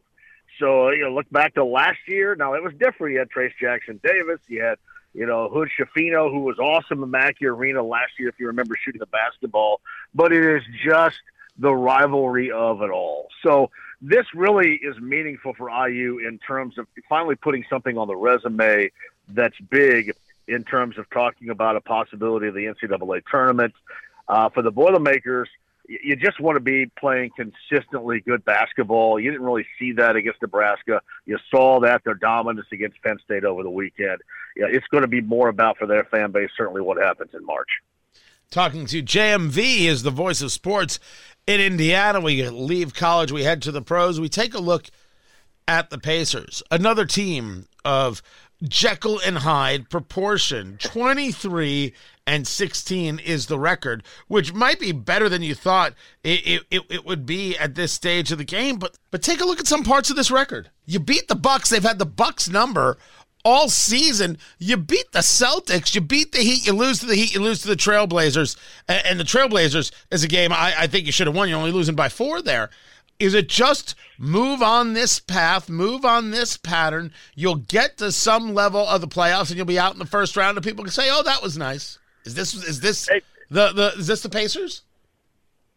So 0.59 0.89
you 0.89 1.03
know, 1.03 1.13
look 1.13 1.29
back 1.29 1.55
to 1.55 1.63
last 1.63 1.99
year. 2.07 2.35
Now 2.35 2.53
it 2.53 2.63
was 2.63 2.73
different. 2.79 3.13
You 3.13 3.19
had 3.19 3.29
Trayce 3.29 3.53
Jackson 3.59 3.99
Davis. 4.03 4.39
You 4.47 4.63
had 4.63 4.77
you 5.13 5.25
know 5.25 5.49
Hood 5.49 5.69
Schifino, 5.77 6.31
who 6.31 6.39
was 6.39 6.57
awesome 6.57 7.03
in 7.03 7.11
Mackey 7.11 7.45
Arena 7.45 7.83
last 7.83 8.13
year, 8.17 8.29
if 8.29 8.39
you 8.39 8.47
remember 8.47 8.75
shooting 8.75 8.99
the 8.99 9.07
basketball. 9.07 9.81
But 10.15 10.31
it 10.31 10.43
is 10.43 10.63
just 10.83 11.19
the 11.59 11.73
rivalry 11.73 12.51
of 12.51 12.81
it 12.81 12.89
all. 12.89 13.27
So 13.43 13.69
this 14.01 14.25
really 14.33 14.75
is 14.75 14.97
meaningful 14.99 15.53
for 15.53 15.69
IU 15.69 16.19
in 16.19 16.39
terms 16.39 16.77
of 16.77 16.87
finally 17.09 17.35
putting 17.35 17.65
something 17.69 17.97
on 17.97 18.07
the 18.07 18.15
resume 18.15 18.91
that's 19.29 19.59
big 19.69 20.13
in 20.47 20.63
terms 20.63 20.97
of 20.97 21.09
talking 21.09 21.49
about 21.49 21.75
a 21.75 21.81
possibility 21.81 22.47
of 22.47 22.53
the 22.53 22.65
NCAA 22.65 23.21
tournament. 23.29 23.73
Uh, 24.27 24.49
for 24.49 24.61
the 24.61 24.71
Boilermakers, 24.71 25.49
you 25.87 26.15
just 26.15 26.39
want 26.39 26.57
to 26.57 26.59
be 26.59 26.85
playing 26.99 27.31
consistently 27.35 28.19
good 28.19 28.43
basketball. 28.43 29.19
You 29.19 29.31
didn't 29.31 29.45
really 29.45 29.65
see 29.79 29.93
that 29.93 30.15
against 30.15 30.41
Nebraska. 30.41 31.01
You 31.25 31.37
saw 31.49 31.79
that 31.81 32.03
their 32.03 32.13
dominance 32.13 32.67
against 32.71 33.01
Penn 33.01 33.17
State 33.23 33.45
over 33.45 33.63
the 33.63 33.69
weekend. 33.69 34.19
Yeah, 34.55 34.65
it's 34.69 34.87
going 34.87 35.03
to 35.03 35.07
be 35.07 35.21
more 35.21 35.47
about 35.47 35.77
for 35.77 35.85
their 35.85 36.03
fan 36.05 36.31
base 36.31 36.49
certainly 36.57 36.81
what 36.81 36.97
happens 36.97 37.31
in 37.33 37.45
March. 37.45 37.69
Talking 38.49 38.85
to 38.87 39.03
JMV 39.03 39.85
is 39.85 40.03
the 40.03 40.11
voice 40.11 40.41
of 40.41 40.51
sports 40.51 40.99
in 41.45 41.61
Indiana. 41.61 42.19
We 42.19 42.47
leave 42.49 42.93
college, 42.93 43.31
we 43.31 43.43
head 43.43 43.61
to 43.63 43.71
the 43.71 43.81
pros. 43.81 44.19
We 44.19 44.29
take 44.29 44.53
a 44.53 44.59
look 44.59 44.89
at 45.67 45.89
the 45.89 45.97
Pacers, 45.97 46.63
another 46.71 47.05
team 47.05 47.67
of 47.83 48.21
Jekyll 48.63 49.19
and 49.25 49.39
Hyde 49.39 49.89
proportion. 49.89 50.77
23 50.79 51.93
and 52.25 52.47
16 52.47 53.19
is 53.19 53.45
the 53.45 53.59
record, 53.59 54.03
which 54.27 54.53
might 54.53 54.79
be 54.79 54.91
better 54.91 55.29
than 55.29 55.43
you 55.43 55.55
thought 55.55 55.93
it, 56.23 56.63
it, 56.69 56.83
it, 56.89 57.05
would 57.05 57.25
be 57.25 57.57
at 57.57 57.75
this 57.75 57.93
stage 57.93 58.31
of 58.31 58.37
the 58.37 58.43
game. 58.43 58.77
But 58.77 58.97
but 59.11 59.21
take 59.21 59.39
a 59.39 59.45
look 59.45 59.59
at 59.59 59.67
some 59.67 59.83
parts 59.83 60.09
of 60.09 60.15
this 60.15 60.31
record. 60.31 60.69
You 60.85 60.99
beat 60.99 61.27
the 61.27 61.35
Bucks. 61.35 61.69
They've 61.69 61.81
had 61.81 61.99
the 61.99 62.05
Bucks 62.05 62.49
number 62.49 62.97
all 63.47 63.69
season, 63.69 64.37
you 64.59 64.75
beat 64.75 65.09
the 65.13 65.19
Celtics, 65.19 65.95
you 65.95 66.01
beat 66.01 66.33
the 66.33 66.39
Heat, 66.39 66.67
you 66.67 66.73
lose 66.73 66.99
to 66.99 67.05
the 67.05 67.15
Heat, 67.15 67.33
you 67.33 67.41
lose 67.41 67.61
to 67.61 67.69
the 67.69 67.77
Trailblazers. 67.77 68.57
And 68.89 69.17
the 69.17 69.23
Trailblazers 69.23 69.91
is 70.11 70.23
a 70.25 70.27
game 70.27 70.51
I, 70.51 70.73
I 70.77 70.87
think 70.87 71.05
you 71.05 71.13
should 71.13 71.27
have 71.27 71.35
won. 71.35 71.47
You're 71.47 71.57
only 71.57 71.71
losing 71.71 71.95
by 71.95 72.09
four 72.09 72.41
there. 72.41 72.69
Is 73.19 73.33
it 73.33 73.49
just 73.49 73.95
move 74.19 74.61
on 74.61 74.93
this 74.93 75.19
path, 75.19 75.69
move 75.69 76.05
on 76.05 76.31
this 76.31 76.55
pattern? 76.55 77.11
You'll 77.35 77.55
get 77.55 77.97
to 77.97 78.11
some 78.11 78.53
level 78.53 78.85
of 78.87 79.01
the 79.01 79.07
playoffs, 79.07 79.49
and 79.49 79.57
you'll 79.57 79.65
be 79.65 79.79
out 79.79 79.93
in 79.93 79.99
the 79.99 80.05
first 80.05 80.37
round, 80.37 80.57
and 80.57 80.63
people 80.63 80.83
can 80.83 80.91
say, 80.91 81.09
"Oh, 81.11 81.23
that 81.23 81.41
was 81.41 81.57
nice." 81.57 81.97
Is 82.25 82.35
this 82.35 82.53
is 82.53 82.79
this 82.81 83.07
hey, 83.07 83.21
the 83.49 83.71
the 83.71 83.93
is 83.97 84.07
this 84.07 84.21
the 84.21 84.29
Pacers? 84.29 84.83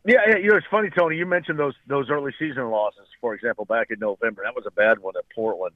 Yeah, 0.04 0.20
yeah, 0.26 0.36
you 0.36 0.50
know 0.50 0.56
it's 0.56 0.66
funny, 0.70 0.90
Tony. 0.90 1.16
You 1.16 1.26
mentioned 1.26 1.58
those 1.58 1.74
those 1.86 2.10
early 2.10 2.32
season 2.38 2.70
losses, 2.70 3.06
for 3.20 3.34
example, 3.34 3.64
back 3.64 3.90
in 3.90 3.98
November. 3.98 4.42
That 4.44 4.54
was 4.54 4.64
a 4.66 4.70
bad 4.70 4.98
one 4.98 5.14
at 5.16 5.24
Portland. 5.34 5.74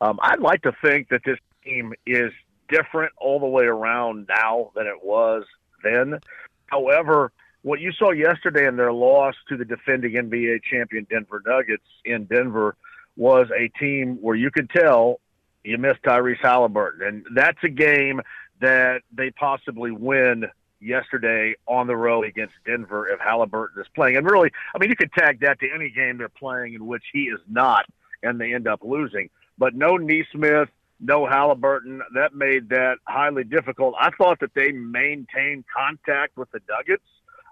Um, 0.00 0.18
I'd 0.22 0.40
like 0.40 0.62
to 0.62 0.72
think 0.82 1.08
that 1.08 1.22
this 1.24 1.38
team 1.64 1.94
is 2.06 2.32
different 2.68 3.12
all 3.18 3.38
the 3.38 3.46
way 3.46 3.64
around 3.64 4.28
now 4.28 4.70
than 4.74 4.86
it 4.86 5.04
was 5.04 5.44
then. 5.82 6.20
However, 6.66 7.32
what 7.66 7.80
you 7.80 7.90
saw 7.90 8.12
yesterday 8.12 8.68
in 8.68 8.76
their 8.76 8.92
loss 8.92 9.34
to 9.48 9.56
the 9.56 9.64
defending 9.64 10.12
NBA 10.12 10.62
champion 10.62 11.04
Denver 11.10 11.42
Nuggets 11.44 11.82
in 12.04 12.24
Denver 12.26 12.76
was 13.16 13.48
a 13.50 13.66
team 13.76 14.18
where 14.20 14.36
you 14.36 14.52
could 14.52 14.70
tell 14.70 15.18
you 15.64 15.76
missed 15.76 16.00
Tyrese 16.04 16.38
Halliburton. 16.40 17.04
And 17.04 17.26
that's 17.34 17.58
a 17.64 17.68
game 17.68 18.22
that 18.60 19.00
they 19.12 19.32
possibly 19.32 19.90
win 19.90 20.44
yesterday 20.80 21.56
on 21.66 21.88
the 21.88 21.96
road 21.96 22.24
against 22.24 22.54
Denver 22.64 23.08
if 23.08 23.18
Halliburton 23.18 23.82
is 23.82 23.88
playing. 23.96 24.16
And 24.16 24.30
really, 24.30 24.52
I 24.72 24.78
mean, 24.78 24.88
you 24.88 24.94
could 24.94 25.12
tag 25.12 25.40
that 25.40 25.58
to 25.58 25.66
any 25.74 25.90
game 25.90 26.18
they're 26.18 26.28
playing 26.28 26.74
in 26.74 26.86
which 26.86 27.02
he 27.12 27.22
is 27.22 27.40
not 27.50 27.86
and 28.22 28.40
they 28.40 28.54
end 28.54 28.68
up 28.68 28.78
losing. 28.84 29.28
But 29.58 29.74
no 29.74 29.96
Nesmith, 29.96 30.68
no 31.00 31.26
Halliburton, 31.26 32.00
that 32.14 32.32
made 32.32 32.68
that 32.68 32.98
highly 33.08 33.42
difficult. 33.42 33.96
I 33.98 34.10
thought 34.10 34.38
that 34.38 34.54
they 34.54 34.70
maintained 34.70 35.64
contact 35.76 36.36
with 36.36 36.48
the 36.52 36.60
Nuggets 36.70 37.02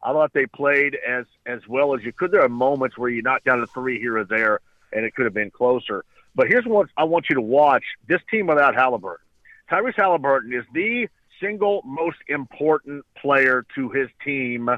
I 0.04 0.12
thought 0.12 0.32
they 0.34 0.46
played 0.46 0.96
as 1.06 1.24
as 1.46 1.60
well 1.66 1.94
as 1.94 2.02
you 2.04 2.12
could. 2.12 2.30
There 2.30 2.42
are 2.42 2.48
moments 2.48 2.98
where 2.98 3.08
you 3.08 3.22
knocked 3.22 3.46
down 3.46 3.62
a 3.62 3.66
three 3.66 3.98
here 3.98 4.18
or 4.18 4.24
there, 4.24 4.60
and 4.92 5.04
it 5.04 5.14
could 5.14 5.24
have 5.24 5.34
been 5.34 5.50
closer. 5.50 6.04
But 6.34 6.48
here's 6.48 6.66
what 6.66 6.88
I 6.96 7.04
want 7.04 7.26
you 7.30 7.36
to 7.36 7.40
watch: 7.40 7.84
this 8.06 8.20
team 8.30 8.46
without 8.46 8.74
Halliburton. 8.74 9.24
Tyrese 9.70 9.96
Halliburton 9.96 10.52
is 10.52 10.64
the 10.74 11.08
single 11.40 11.80
most 11.84 12.18
important 12.28 13.04
player 13.16 13.64
to 13.74 13.88
his 13.88 14.08
team 14.22 14.68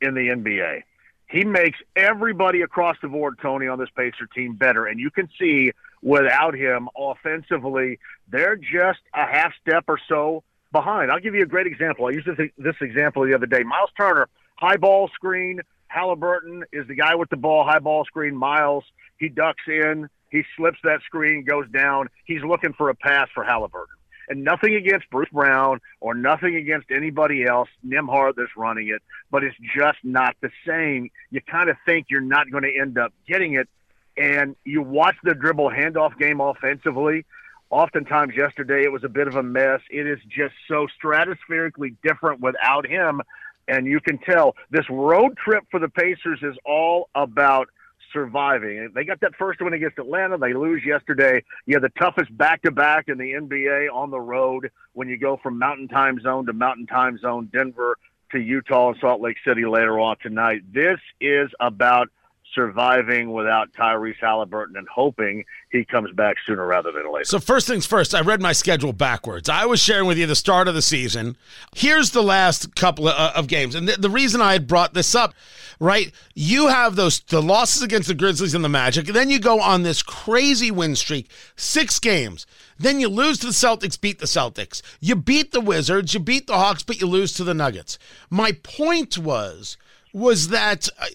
in 0.00 0.14
the 0.14 0.28
NBA. 0.28 0.82
He 1.28 1.44
makes 1.44 1.78
everybody 1.96 2.60
across 2.60 2.96
the 3.02 3.08
board, 3.08 3.38
Tony, 3.40 3.66
on 3.66 3.78
this 3.78 3.88
Pacer 3.96 4.26
team 4.34 4.54
better. 4.54 4.86
And 4.86 5.00
you 5.00 5.10
can 5.10 5.28
see 5.40 5.72
without 6.02 6.54
him 6.54 6.88
offensively, 6.96 7.98
they're 8.28 8.56
just 8.56 9.00
a 9.14 9.26
half 9.26 9.52
step 9.60 9.84
or 9.88 9.98
so 10.08 10.44
behind. 10.72 11.10
I'll 11.10 11.20
give 11.20 11.34
you 11.34 11.42
a 11.42 11.46
great 11.46 11.66
example. 11.66 12.06
I 12.06 12.10
used 12.10 12.26
this, 12.26 12.50
this 12.58 12.76
example 12.80 13.26
the 13.26 13.34
other 13.34 13.46
day. 13.46 13.62
Miles 13.62 13.90
Turner 13.96 14.28
high 14.56 14.76
ball 14.76 15.08
screen. 15.14 15.60
Halliburton 15.88 16.64
is 16.72 16.86
the 16.86 16.94
guy 16.94 17.14
with 17.14 17.28
the 17.30 17.36
ball, 17.36 17.64
high 17.64 17.78
ball 17.78 18.04
screen. 18.04 18.34
Miles, 18.34 18.84
he 19.18 19.28
ducks 19.28 19.64
in, 19.66 20.08
he 20.30 20.42
slips 20.56 20.78
that 20.84 21.02
screen, 21.02 21.44
goes 21.44 21.68
down. 21.70 22.08
He's 22.24 22.42
looking 22.42 22.72
for 22.72 22.88
a 22.88 22.94
pass 22.94 23.28
for 23.34 23.44
Halliburton. 23.44 23.94
And 24.28 24.44
nothing 24.44 24.74
against 24.74 25.10
Bruce 25.10 25.28
Brown 25.30 25.80
or 26.00 26.14
nothing 26.14 26.56
against 26.56 26.90
anybody 26.90 27.44
else, 27.44 27.68
Nembhard 27.86 28.34
that's 28.36 28.56
running 28.56 28.88
it, 28.88 29.02
but 29.30 29.44
it's 29.44 29.56
just 29.76 29.98
not 30.02 30.34
the 30.40 30.50
same. 30.66 31.10
You 31.30 31.42
kind 31.42 31.68
of 31.68 31.76
think 31.84 32.06
you're 32.08 32.20
not 32.22 32.50
going 32.50 32.62
to 32.62 32.74
end 32.74 32.96
up 32.96 33.12
getting 33.28 33.54
it. 33.54 33.68
And 34.16 34.56
you 34.64 34.80
watch 34.80 35.16
the 35.22 35.34
dribble 35.34 35.70
handoff 35.70 36.18
game 36.18 36.40
offensively. 36.40 37.26
Oftentimes 37.68 38.34
yesterday 38.34 38.84
it 38.84 38.92
was 38.92 39.04
a 39.04 39.08
bit 39.08 39.26
of 39.26 39.36
a 39.36 39.42
mess. 39.42 39.80
It 39.90 40.06
is 40.06 40.18
just 40.28 40.54
so 40.68 40.86
stratospherically 41.02 41.96
different 42.02 42.40
without 42.40 42.86
him 42.86 43.22
and 43.68 43.86
you 43.86 44.00
can 44.00 44.18
tell 44.18 44.56
this 44.70 44.88
road 44.90 45.36
trip 45.36 45.64
for 45.70 45.80
the 45.80 45.88
Pacers 45.88 46.40
is 46.42 46.56
all 46.64 47.08
about 47.14 47.68
surviving. 48.12 48.90
They 48.94 49.04
got 49.04 49.20
that 49.20 49.34
first 49.36 49.60
one 49.60 49.72
against 49.72 49.98
Atlanta. 49.98 50.36
They 50.38 50.52
lose 50.52 50.82
yesterday. 50.84 51.42
You 51.66 51.76
have 51.76 51.82
the 51.82 52.00
toughest 52.00 52.36
back 52.36 52.62
to 52.62 52.70
back 52.70 53.08
in 53.08 53.18
the 53.18 53.32
NBA 53.32 53.92
on 53.92 54.10
the 54.10 54.20
road 54.20 54.70
when 54.92 55.08
you 55.08 55.16
go 55.16 55.38
from 55.42 55.58
Mountain 55.58 55.88
Time 55.88 56.20
Zone 56.20 56.46
to 56.46 56.52
Mountain 56.52 56.86
Time 56.86 57.18
Zone, 57.18 57.48
Denver 57.52 57.96
to 58.32 58.38
Utah 58.38 58.90
and 58.90 58.98
Salt 59.00 59.20
Lake 59.20 59.36
City 59.46 59.64
later 59.64 59.98
on 60.00 60.16
tonight. 60.22 60.62
This 60.72 60.98
is 61.20 61.50
about 61.60 62.08
surviving 62.54 63.32
without 63.32 63.72
Tyrese 63.72 64.20
Halliburton 64.20 64.76
and 64.76 64.86
hoping 64.88 65.44
he 65.70 65.84
comes 65.84 66.12
back 66.12 66.36
sooner 66.46 66.66
rather 66.66 66.92
than 66.92 67.12
later. 67.12 67.24
So 67.24 67.38
first 67.38 67.66
things 67.66 67.86
first, 67.86 68.14
I 68.14 68.20
read 68.20 68.40
my 68.40 68.52
schedule 68.52 68.92
backwards. 68.92 69.48
I 69.48 69.64
was 69.66 69.80
sharing 69.80 70.06
with 70.06 70.18
you 70.18 70.26
the 70.26 70.36
start 70.36 70.68
of 70.68 70.74
the 70.74 70.82
season. 70.82 71.36
Here's 71.74 72.10
the 72.10 72.22
last 72.22 72.74
couple 72.74 73.08
of, 73.08 73.14
uh, 73.16 73.32
of 73.34 73.46
games, 73.46 73.74
and 73.74 73.88
the, 73.88 73.96
the 73.96 74.10
reason 74.10 74.40
I 74.40 74.52
had 74.52 74.66
brought 74.66 74.94
this 74.94 75.14
up, 75.14 75.34
right? 75.80 76.12
You 76.34 76.68
have 76.68 76.96
those 76.96 77.20
the 77.20 77.42
losses 77.42 77.82
against 77.82 78.08
the 78.08 78.14
Grizzlies 78.14 78.54
and 78.54 78.64
the 78.64 78.68
Magic, 78.68 79.06
and 79.06 79.16
then 79.16 79.30
you 79.30 79.38
go 79.38 79.60
on 79.60 79.82
this 79.82 80.02
crazy 80.02 80.70
win 80.70 80.94
streak, 80.96 81.30
six 81.56 81.98
games. 81.98 82.46
Then 82.78 83.00
you 83.00 83.08
lose 83.08 83.38
to 83.38 83.46
the 83.46 83.52
Celtics, 83.52 84.00
beat 84.00 84.18
the 84.18 84.26
Celtics. 84.26 84.82
You 85.00 85.14
beat 85.14 85.52
the 85.52 85.60
Wizards, 85.60 86.14
you 86.14 86.20
beat 86.20 86.46
the 86.46 86.56
Hawks, 86.56 86.82
but 86.82 87.00
you 87.00 87.06
lose 87.06 87.32
to 87.34 87.44
the 87.44 87.54
Nuggets. 87.54 87.98
My 88.28 88.52
point 88.52 89.16
was 89.16 89.76
was 90.12 90.48
that 90.48 90.88
uh, 90.98 91.06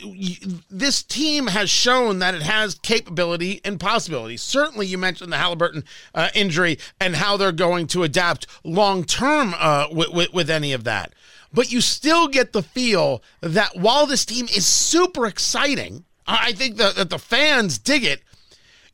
this 0.69 1.03
team 1.03 1.47
has 1.47 1.69
shown 1.69 2.19
that 2.19 2.33
it 2.33 2.41
has 2.41 2.75
capability 2.75 3.61
and 3.63 3.79
possibilities. 3.79 4.41
Certainly, 4.41 4.87
you 4.87 4.97
mentioned 4.97 5.31
the 5.31 5.37
Halliburton 5.37 5.83
uh, 6.15 6.29
injury 6.33 6.79
and 6.99 7.15
how 7.15 7.37
they're 7.37 7.51
going 7.51 7.87
to 7.87 8.03
adapt 8.03 8.47
long 8.63 9.03
term 9.03 9.53
uh, 9.57 9.87
with, 9.91 10.09
with, 10.09 10.33
with 10.33 10.49
any 10.49 10.73
of 10.73 10.83
that. 10.85 11.13
But 11.53 11.71
you 11.71 11.81
still 11.81 12.27
get 12.27 12.53
the 12.53 12.63
feel 12.63 13.23
that 13.41 13.75
while 13.75 14.05
this 14.05 14.25
team 14.25 14.45
is 14.45 14.65
super 14.65 15.25
exciting, 15.25 16.03
I 16.25 16.51
think 16.53 16.77
that, 16.77 16.95
that 16.95 17.09
the 17.09 17.19
fans 17.19 17.77
dig 17.77 18.03
it. 18.03 18.21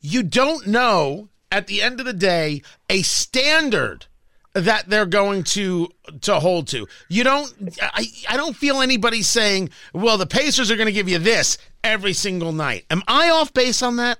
You 0.00 0.22
don't 0.22 0.66
know 0.66 1.28
at 1.50 1.66
the 1.66 1.82
end 1.82 1.98
of 1.98 2.06
the 2.06 2.12
day 2.12 2.62
a 2.88 3.02
standard 3.02 4.06
that 4.54 4.88
they're 4.88 5.06
going 5.06 5.42
to 5.42 5.88
to 6.22 6.40
hold 6.40 6.68
to. 6.68 6.86
You 7.08 7.24
don't 7.24 7.52
I, 7.82 8.06
I 8.28 8.36
don't 8.36 8.56
feel 8.56 8.80
anybody 8.80 9.22
saying, 9.22 9.70
well, 9.92 10.16
the 10.16 10.26
Pacers 10.26 10.70
are 10.70 10.76
going 10.76 10.86
to 10.86 10.92
give 10.92 11.08
you 11.08 11.18
this 11.18 11.58
every 11.82 12.12
single 12.12 12.52
night. 12.52 12.86
Am 12.90 13.02
I 13.06 13.30
off 13.30 13.52
base 13.52 13.82
on 13.82 13.96
that? 13.96 14.18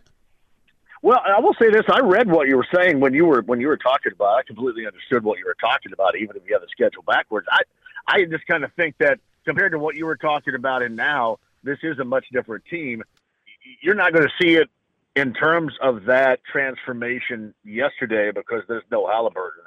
Well, 1.03 1.20
I 1.25 1.38
will 1.38 1.55
say 1.61 1.70
this: 1.70 1.85
I 1.92 2.01
read 2.01 2.31
what 2.31 2.49
you 2.49 2.57
were 2.57 2.66
saying 2.75 2.99
when 2.99 3.14
you 3.14 3.27
were 3.27 3.42
when 3.42 3.61
you 3.61 3.68
were 3.68 3.77
talking 3.77 4.12
about. 4.12 4.38
I 4.38 4.42
completely 4.42 4.87
understood 4.87 5.23
what 5.23 5.38
you 5.38 5.44
were 5.44 5.57
talking 5.61 5.92
about, 5.92 6.16
even 6.16 6.37
if 6.37 6.42
you 6.47 6.55
have 6.55 6.62
the 6.62 6.68
schedule 6.70 7.03
backwards. 7.07 7.47
I 7.51 7.61
I 8.09 8.25
just 8.25 8.47
kind 8.47 8.64
of 8.64 8.73
think 8.73 8.97
that 8.99 9.20
compared 9.44 9.73
to 9.73 9.79
what 9.79 9.97
you 9.97 10.07
were 10.07 10.16
talking 10.16 10.55
about, 10.55 10.83
and 10.83 10.97
now 10.97 11.38
this 11.62 11.79
is 11.83 11.99
a 11.99 12.05
much 12.05 12.25
different 12.33 12.64
team. 12.66 13.03
You're 13.83 13.94
not 13.94 14.12
going 14.12 14.27
to 14.27 14.33
see 14.42 14.55
it 14.55 14.68
in 15.14 15.33
terms 15.33 15.75
of 15.81 16.07
that 16.07 16.40
transformation 16.51 17.55
yesterday 17.64 18.31
because 18.35 18.62
there's 18.66 18.85
no 18.90 19.07
Halliburton. 19.07 19.62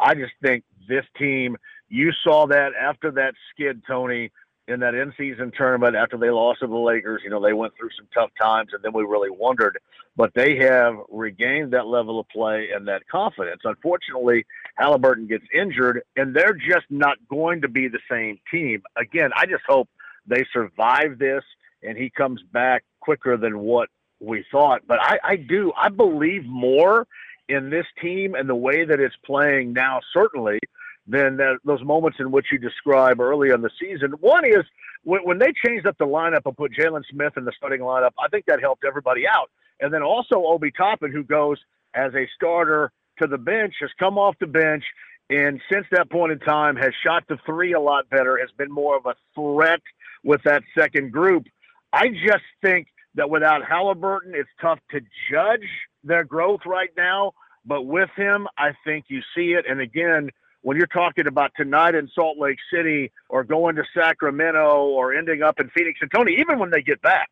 I 0.00 0.14
just 0.14 0.32
think 0.42 0.64
this 0.88 1.04
team, 1.18 1.56
you 1.88 2.12
saw 2.24 2.46
that 2.46 2.72
after 2.80 3.10
that 3.12 3.34
skid, 3.52 3.82
Tony, 3.86 4.30
in 4.70 4.80
that 4.80 4.94
in 4.94 5.12
season 5.18 5.52
tournament 5.56 5.96
after 5.96 6.16
they 6.16 6.30
lost 6.30 6.60
to 6.60 6.66
the 6.66 6.76
Lakers. 6.76 7.22
You 7.24 7.30
know, 7.30 7.42
they 7.42 7.52
went 7.52 7.74
through 7.76 7.90
some 7.96 8.06
tough 8.14 8.30
times 8.40 8.70
and 8.72 8.82
then 8.82 8.92
we 8.92 9.02
really 9.02 9.30
wondered. 9.30 9.78
But 10.16 10.32
they 10.34 10.56
have 10.58 10.94
regained 11.08 11.72
that 11.72 11.86
level 11.86 12.20
of 12.20 12.28
play 12.28 12.68
and 12.74 12.86
that 12.88 13.06
confidence. 13.08 13.62
Unfortunately, 13.64 14.46
Halliburton 14.76 15.26
gets 15.26 15.44
injured 15.52 16.02
and 16.16 16.34
they're 16.34 16.54
just 16.54 16.86
not 16.88 17.16
going 17.28 17.62
to 17.62 17.68
be 17.68 17.88
the 17.88 17.98
same 18.08 18.38
team. 18.50 18.82
Again, 18.96 19.30
I 19.34 19.46
just 19.46 19.64
hope 19.68 19.88
they 20.26 20.44
survive 20.52 21.18
this 21.18 21.42
and 21.82 21.98
he 21.98 22.10
comes 22.10 22.40
back 22.52 22.84
quicker 23.00 23.36
than 23.36 23.58
what 23.58 23.88
we 24.20 24.44
thought. 24.52 24.82
But 24.86 25.00
I, 25.00 25.18
I 25.24 25.36
do, 25.36 25.72
I 25.76 25.88
believe 25.88 26.44
more 26.44 27.06
in 27.50 27.70
this 27.70 27.86
team 28.00 28.34
and 28.34 28.48
the 28.48 28.54
way 28.54 28.84
that 28.84 29.00
it's 29.00 29.14
playing 29.24 29.72
now, 29.72 30.00
certainly, 30.12 30.58
than 31.06 31.36
that, 31.38 31.58
those 31.64 31.82
moments 31.82 32.18
in 32.20 32.30
which 32.30 32.46
you 32.52 32.58
describe 32.58 33.20
early 33.20 33.50
in 33.50 33.62
the 33.62 33.70
season. 33.80 34.12
One 34.20 34.44
is 34.44 34.64
when, 35.04 35.20
when 35.22 35.38
they 35.38 35.52
changed 35.64 35.86
up 35.86 35.98
the 35.98 36.06
lineup 36.06 36.42
and 36.46 36.56
put 36.56 36.72
Jalen 36.72 37.02
Smith 37.10 37.32
in 37.36 37.44
the 37.44 37.52
starting 37.56 37.80
lineup, 37.80 38.12
I 38.18 38.28
think 38.28 38.46
that 38.46 38.60
helped 38.60 38.84
everybody 38.86 39.26
out. 39.26 39.50
And 39.80 39.92
then 39.92 40.02
also 40.02 40.44
Obi 40.44 40.70
Toppin, 40.70 41.10
who 41.10 41.24
goes 41.24 41.58
as 41.94 42.14
a 42.14 42.28
starter 42.36 42.92
to 43.20 43.26
the 43.26 43.38
bench, 43.38 43.74
has 43.80 43.90
come 43.98 44.18
off 44.18 44.36
the 44.40 44.46
bench 44.46 44.84
and 45.30 45.60
since 45.72 45.86
that 45.92 46.10
point 46.10 46.32
in 46.32 46.40
time 46.40 46.74
has 46.76 46.92
shot 47.04 47.22
the 47.28 47.38
three 47.46 47.72
a 47.72 47.80
lot 47.80 48.10
better, 48.10 48.36
has 48.38 48.50
been 48.58 48.70
more 48.70 48.96
of 48.96 49.06
a 49.06 49.14
threat 49.34 49.80
with 50.24 50.42
that 50.42 50.64
second 50.76 51.12
group. 51.12 51.46
I 51.92 52.08
just 52.08 52.44
think 52.62 52.88
that 53.14 53.30
without 53.30 53.64
Halliburton, 53.64 54.32
it's 54.34 54.50
tough 54.60 54.78
to 54.90 55.00
judge 55.30 55.68
their 56.04 56.24
growth 56.24 56.60
right 56.66 56.90
now. 56.96 57.32
But 57.64 57.82
with 57.82 58.10
him, 58.16 58.48
I 58.56 58.72
think 58.84 59.06
you 59.08 59.20
see 59.34 59.52
it. 59.52 59.64
And 59.68 59.80
again, 59.80 60.30
when 60.62 60.76
you're 60.76 60.86
talking 60.86 61.26
about 61.26 61.52
tonight 61.56 61.94
in 61.94 62.08
Salt 62.14 62.38
Lake 62.38 62.58
City 62.72 63.12
or 63.28 63.44
going 63.44 63.76
to 63.76 63.84
Sacramento 63.94 64.84
or 64.84 65.14
ending 65.14 65.42
up 65.42 65.60
in 65.60 65.70
Phoenix 65.70 65.98
and 66.02 66.10
Tony, 66.10 66.36
even 66.38 66.58
when 66.58 66.70
they 66.70 66.82
get 66.82 67.00
back, 67.02 67.30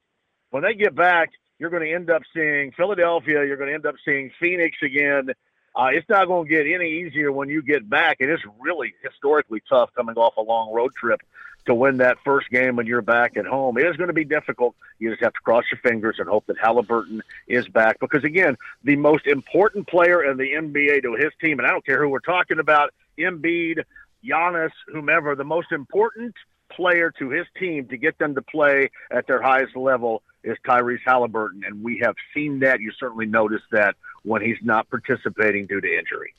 when 0.51 0.63
they 0.63 0.75
get 0.75 0.95
back, 0.95 1.31
you're 1.59 1.71
going 1.71 1.83
to 1.83 1.93
end 1.93 2.11
up 2.11 2.23
seeing 2.35 2.73
Philadelphia. 2.73 3.45
You're 3.45 3.57
going 3.57 3.69
to 3.69 3.75
end 3.75 3.87
up 3.87 3.97
seeing 4.05 4.31
Phoenix 4.41 4.77
again. 4.83 5.31
Uh, 5.77 5.89
it's 5.93 6.09
not 6.09 6.27
going 6.27 6.49
to 6.49 6.51
get 6.51 6.67
any 6.67 7.03
easier 7.03 7.31
when 7.31 7.49
you 7.49 7.63
get 7.63 7.89
back. 7.89 8.19
and 8.21 8.31
It 8.31 8.35
is 8.35 8.41
really 8.59 8.95
historically 9.03 9.63
tough 9.69 9.91
coming 9.95 10.17
off 10.17 10.37
a 10.37 10.43
long 10.43 10.73
road 10.73 10.93
trip 10.99 11.21
to 11.67 11.75
win 11.75 11.99
that 11.99 12.17
first 12.25 12.49
game 12.51 12.77
when 12.77 12.87
you're 12.87 13.03
back 13.03 13.37
at 13.37 13.47
home. 13.47 13.79
It 13.79 13.87
is 13.87 13.97
going 13.97 14.09
to 14.09 14.15
be 14.15 14.25
difficult. 14.25 14.75
You 14.99 15.11
just 15.11 15.23
have 15.23 15.35
to 15.35 15.41
cross 15.41 15.65
your 15.71 15.81
fingers 15.81 16.17
and 16.19 16.29
hope 16.29 16.47
that 16.47 16.59
Halliburton 16.59 17.23
is 17.47 17.69
back 17.69 18.01
because, 18.01 18.25
again, 18.25 18.57
the 18.85 18.97
most 18.97 19.27
important 19.27 19.87
player 19.87 20.25
in 20.25 20.37
the 20.37 20.53
NBA 20.53 21.03
to 21.03 21.15
his 21.15 21.33
team, 21.41 21.59
and 21.59 21.67
I 21.67 21.71
don't 21.71 21.85
care 21.85 22.03
who 22.03 22.09
we're 22.09 22.21
talking 22.21 22.59
about, 22.59 22.95
Embiid, 23.19 23.85
Giannis, 24.25 24.71
whomever, 24.87 25.35
the 25.35 25.45
most 25.45 25.73
important 25.73 26.35
player 26.71 27.13
to 27.19 27.31
his 27.31 27.47
team 27.59 27.89
to 27.89 27.97
get 27.97 28.19
them 28.19 28.35
to 28.35 28.43
play 28.43 28.91
at 29.11 29.27
their 29.27 29.43
highest 29.43 29.77
level 29.77 30.23
is 30.45 30.57
Tyrese 30.67 31.01
Halliburton, 31.05 31.63
and 31.65 31.83
we 31.83 32.01
have 32.03 32.15
seen 32.35 32.61
that. 32.61 32.81
You 32.81 32.93
certainly 32.99 33.27
noticed 33.27 33.65
that 33.73 33.97
when 34.23 34.43
he's 34.43 34.59
not 34.63 34.89
participating 34.89 35.67
due 35.67 35.81
to 35.81 35.99
injury. 35.99 36.35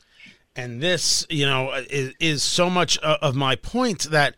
And 0.55 0.81
this, 0.81 1.25
you 1.29 1.45
know, 1.45 1.71
is, 1.89 2.13
is 2.19 2.43
so 2.43 2.69
much 2.69 2.97
uh, 3.01 3.17
of 3.21 3.35
my 3.35 3.55
point 3.55 4.03
that 4.11 4.35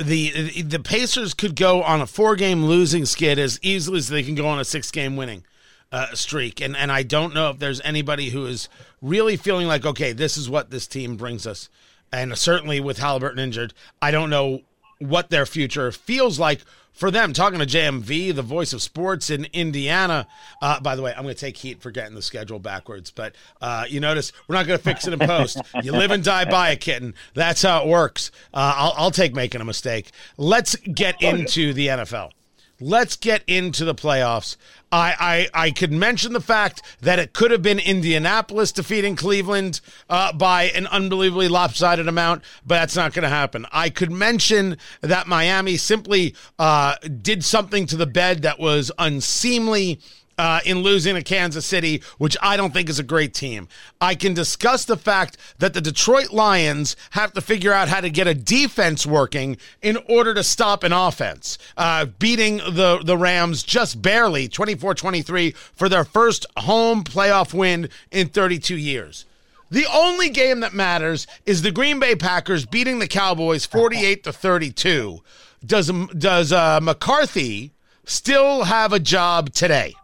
the 0.00 0.62
the 0.62 0.78
Pacers 0.78 1.34
could 1.34 1.56
go 1.56 1.82
on 1.82 2.00
a 2.00 2.06
four 2.06 2.36
game 2.36 2.64
losing 2.64 3.04
skid 3.04 3.38
as 3.38 3.58
easily 3.62 3.98
as 3.98 4.08
they 4.08 4.22
can 4.22 4.34
go 4.34 4.46
on 4.46 4.60
a 4.60 4.64
six 4.64 4.90
game 4.90 5.16
winning 5.16 5.44
uh, 5.90 6.14
streak. 6.14 6.60
And 6.60 6.76
and 6.76 6.92
I 6.92 7.02
don't 7.02 7.34
know 7.34 7.50
if 7.50 7.58
there's 7.58 7.80
anybody 7.82 8.30
who 8.30 8.46
is 8.46 8.68
really 9.02 9.36
feeling 9.36 9.66
like, 9.66 9.84
okay, 9.84 10.12
this 10.12 10.36
is 10.36 10.48
what 10.48 10.70
this 10.70 10.86
team 10.86 11.16
brings 11.16 11.46
us. 11.46 11.68
And 12.12 12.36
certainly 12.38 12.80
with 12.80 12.98
Halliburton 12.98 13.38
injured, 13.38 13.74
I 14.00 14.10
don't 14.10 14.30
know 14.30 14.60
what 14.98 15.30
their 15.30 15.46
future 15.46 15.92
feels 15.92 16.38
like 16.38 16.60
for 16.98 17.12
them. 17.12 17.32
Talking 17.32 17.60
to 17.60 17.66
JMV, 17.66 18.34
the 18.34 18.42
voice 18.42 18.72
of 18.72 18.82
sports 18.82 19.30
in 19.30 19.46
Indiana. 19.52 20.26
Uh, 20.60 20.80
by 20.80 20.96
the 20.96 21.02
way, 21.02 21.14
I'm 21.16 21.22
going 21.22 21.34
to 21.34 21.40
take 21.40 21.56
heat 21.56 21.80
for 21.80 21.92
getting 21.92 22.14
the 22.14 22.22
schedule 22.22 22.58
backwards, 22.58 23.12
but 23.12 23.36
uh, 23.62 23.84
you 23.88 24.00
notice 24.00 24.32
we're 24.48 24.56
not 24.56 24.66
going 24.66 24.78
to 24.78 24.84
fix 24.84 25.06
it 25.06 25.12
in 25.12 25.20
post. 25.20 25.60
you 25.82 25.92
live 25.92 26.10
and 26.10 26.24
die 26.24 26.44
by 26.44 26.70
a 26.70 26.76
kitten. 26.76 27.14
That's 27.34 27.62
how 27.62 27.84
it 27.84 27.88
works. 27.88 28.32
Uh, 28.52 28.74
I'll, 28.76 28.94
I'll 28.96 29.10
take 29.12 29.34
making 29.34 29.60
a 29.60 29.64
mistake. 29.64 30.10
Let's 30.36 30.74
get 30.76 31.22
into 31.22 31.72
the 31.72 31.86
NFL. 31.86 32.32
Let's 32.80 33.16
get 33.16 33.42
into 33.48 33.84
the 33.84 33.94
playoffs. 33.94 34.56
I, 34.92 35.48
I, 35.52 35.66
I 35.66 35.70
could 35.72 35.90
mention 35.90 36.32
the 36.32 36.40
fact 36.40 36.80
that 37.00 37.18
it 37.18 37.32
could 37.32 37.50
have 37.50 37.60
been 37.60 37.80
Indianapolis 37.80 38.70
defeating 38.70 39.16
Cleveland 39.16 39.80
uh, 40.08 40.32
by 40.32 40.64
an 40.64 40.86
unbelievably 40.86 41.48
lopsided 41.48 42.06
amount, 42.06 42.44
but 42.64 42.76
that's 42.76 42.94
not 42.94 43.12
going 43.12 43.24
to 43.24 43.28
happen. 43.28 43.66
I 43.72 43.90
could 43.90 44.12
mention 44.12 44.78
that 45.00 45.26
Miami 45.26 45.76
simply 45.76 46.36
uh, 46.58 46.94
did 47.20 47.44
something 47.44 47.84
to 47.86 47.96
the 47.96 48.06
bed 48.06 48.42
that 48.42 48.60
was 48.60 48.92
unseemly 48.96 50.00
uh, 50.38 50.60
in 50.64 50.78
losing 50.78 51.16
to 51.16 51.22
Kansas 51.22 51.66
City, 51.66 52.02
which 52.16 52.36
I 52.40 52.56
don't 52.56 52.72
think 52.72 52.88
is 52.88 52.98
a 52.98 53.04
great 53.04 53.34
team. 53.34 53.68
I 54.00 54.14
can 54.14 54.32
discuss 54.32 54.84
the 54.84 54.96
fact 54.96 55.36
that 55.58 55.74
the 55.74 55.80
Detroit 55.80 56.30
Lions 56.32 56.96
have 57.10 57.32
to 57.32 57.40
figure 57.40 57.72
out 57.72 57.88
how 57.88 58.00
to 58.00 58.08
get 58.08 58.26
a 58.26 58.34
defense 58.34 59.04
working 59.04 59.56
in 59.82 59.98
order 60.08 60.32
to 60.34 60.44
stop 60.44 60.84
an 60.84 60.92
offense, 60.92 61.58
uh, 61.76 62.06
beating 62.06 62.58
the, 62.58 63.00
the 63.04 63.16
Rams 63.16 63.62
just 63.62 64.00
barely 64.00 64.48
24 64.48 64.94
23 64.94 65.50
for 65.50 65.88
their 65.88 66.04
first 66.04 66.46
home 66.56 67.02
playoff 67.04 67.52
win 67.52 67.88
in 68.10 68.28
32 68.28 68.76
years. 68.76 69.26
The 69.70 69.86
only 69.92 70.30
game 70.30 70.60
that 70.60 70.72
matters 70.72 71.26
is 71.44 71.60
the 71.60 71.70
Green 71.70 72.00
Bay 72.00 72.14
Packers 72.14 72.64
beating 72.64 73.00
the 73.00 73.08
Cowboys 73.08 73.66
48 73.66 74.24
to 74.24 74.32
32. 74.32 75.22
Does 75.64 75.90
does 76.16 76.52
uh, 76.52 76.80
McCarthy 76.80 77.72
still 78.04 78.64
have 78.64 78.92
a 78.92 79.00
job 79.00 79.52
today? 79.52 79.94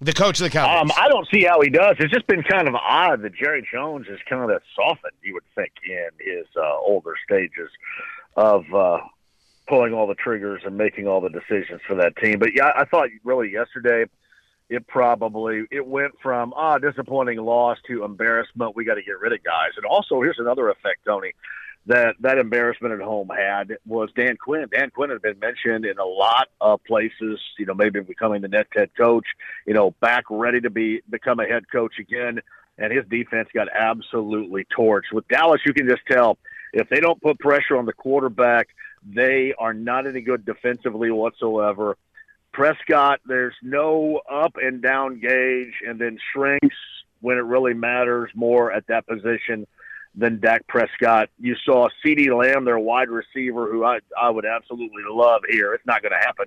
The 0.00 0.12
coach 0.12 0.40
of 0.40 0.44
the 0.44 0.50
Cowboys. 0.50 0.82
Um, 0.82 0.92
I 1.02 1.08
don't 1.08 1.26
see 1.30 1.44
how 1.44 1.60
he 1.62 1.70
does. 1.70 1.96
It's 1.98 2.12
just 2.12 2.26
been 2.26 2.42
kind 2.42 2.68
of 2.68 2.74
odd 2.74 3.22
that 3.22 3.34
Jerry 3.34 3.66
Jones 3.72 4.06
has 4.08 4.18
kind 4.28 4.50
of 4.50 4.60
softened, 4.74 5.14
you 5.22 5.32
would 5.34 5.44
think, 5.54 5.72
in 5.88 6.08
his 6.20 6.46
uh, 6.54 6.76
older 6.78 7.14
stages 7.24 7.70
of 8.36 8.64
uh, 8.74 8.98
pulling 9.66 9.94
all 9.94 10.06
the 10.06 10.14
triggers 10.14 10.62
and 10.66 10.76
making 10.76 11.08
all 11.08 11.22
the 11.22 11.30
decisions 11.30 11.80
for 11.86 11.94
that 11.94 12.14
team. 12.16 12.38
But 12.38 12.50
yeah, 12.54 12.72
I 12.76 12.84
thought 12.84 13.08
really 13.24 13.50
yesterday 13.50 14.04
it 14.68 14.86
probably 14.86 15.64
it 15.70 15.86
went 15.86 16.12
from 16.22 16.52
ah 16.54 16.76
disappointing 16.76 17.38
loss 17.38 17.78
to 17.86 18.04
embarrassment. 18.04 18.76
We 18.76 18.84
got 18.84 18.96
to 18.96 19.02
get 19.02 19.18
rid 19.18 19.32
of 19.32 19.42
guys. 19.44 19.70
And 19.76 19.86
also, 19.86 20.20
here's 20.20 20.38
another 20.38 20.68
effect, 20.68 21.06
Tony 21.06 21.32
that 21.86 22.16
that 22.20 22.38
embarrassment 22.38 22.94
at 22.94 23.00
home 23.00 23.28
had 23.28 23.78
was 23.86 24.10
Dan 24.16 24.36
Quinn. 24.36 24.66
Dan 24.70 24.90
Quinn 24.90 25.10
had 25.10 25.22
been 25.22 25.38
mentioned 25.38 25.84
in 25.84 25.98
a 25.98 26.04
lot 26.04 26.48
of 26.60 26.82
places. 26.84 27.40
You 27.58 27.66
know, 27.66 27.74
maybe 27.74 28.00
becoming 28.00 28.42
the 28.42 28.48
next 28.48 28.76
head 28.76 28.90
coach. 28.96 29.26
You 29.66 29.74
know, 29.74 29.92
back 30.00 30.24
ready 30.28 30.60
to 30.60 30.70
be 30.70 31.02
become 31.08 31.38
a 31.40 31.46
head 31.46 31.64
coach 31.70 31.94
again, 32.00 32.40
and 32.78 32.92
his 32.92 33.04
defense 33.08 33.48
got 33.54 33.68
absolutely 33.72 34.66
torched. 34.76 35.12
With 35.12 35.28
Dallas, 35.28 35.60
you 35.64 35.72
can 35.72 35.88
just 35.88 36.02
tell 36.10 36.38
if 36.72 36.88
they 36.88 37.00
don't 37.00 37.22
put 37.22 37.38
pressure 37.38 37.76
on 37.76 37.86
the 37.86 37.92
quarterback, 37.92 38.68
they 39.04 39.54
are 39.58 39.72
not 39.72 40.06
any 40.06 40.20
good 40.20 40.44
defensively 40.44 41.10
whatsoever. 41.10 41.96
Prescott, 42.52 43.20
there's 43.26 43.54
no 43.62 44.20
up 44.30 44.54
and 44.56 44.82
down 44.82 45.20
gauge, 45.20 45.74
and 45.86 46.00
then 46.00 46.18
shrinks 46.32 46.76
when 47.20 47.36
it 47.36 47.42
really 47.42 47.74
matters 47.74 48.30
more 48.34 48.72
at 48.72 48.86
that 48.88 49.06
position 49.06 49.66
than 50.16 50.40
Dak 50.40 50.66
Prescott. 50.66 51.28
You 51.38 51.54
saw 51.62 51.88
CeeDee 52.02 52.34
Lamb, 52.34 52.64
their 52.64 52.78
wide 52.78 53.10
receiver, 53.10 53.70
who 53.70 53.84
I, 53.84 53.98
I 54.18 54.30
would 54.30 54.46
absolutely 54.46 55.02
love 55.10 55.42
here. 55.46 55.74
It's 55.74 55.84
not 55.84 56.00
going 56.00 56.12
to 56.12 56.26
happen. 56.26 56.46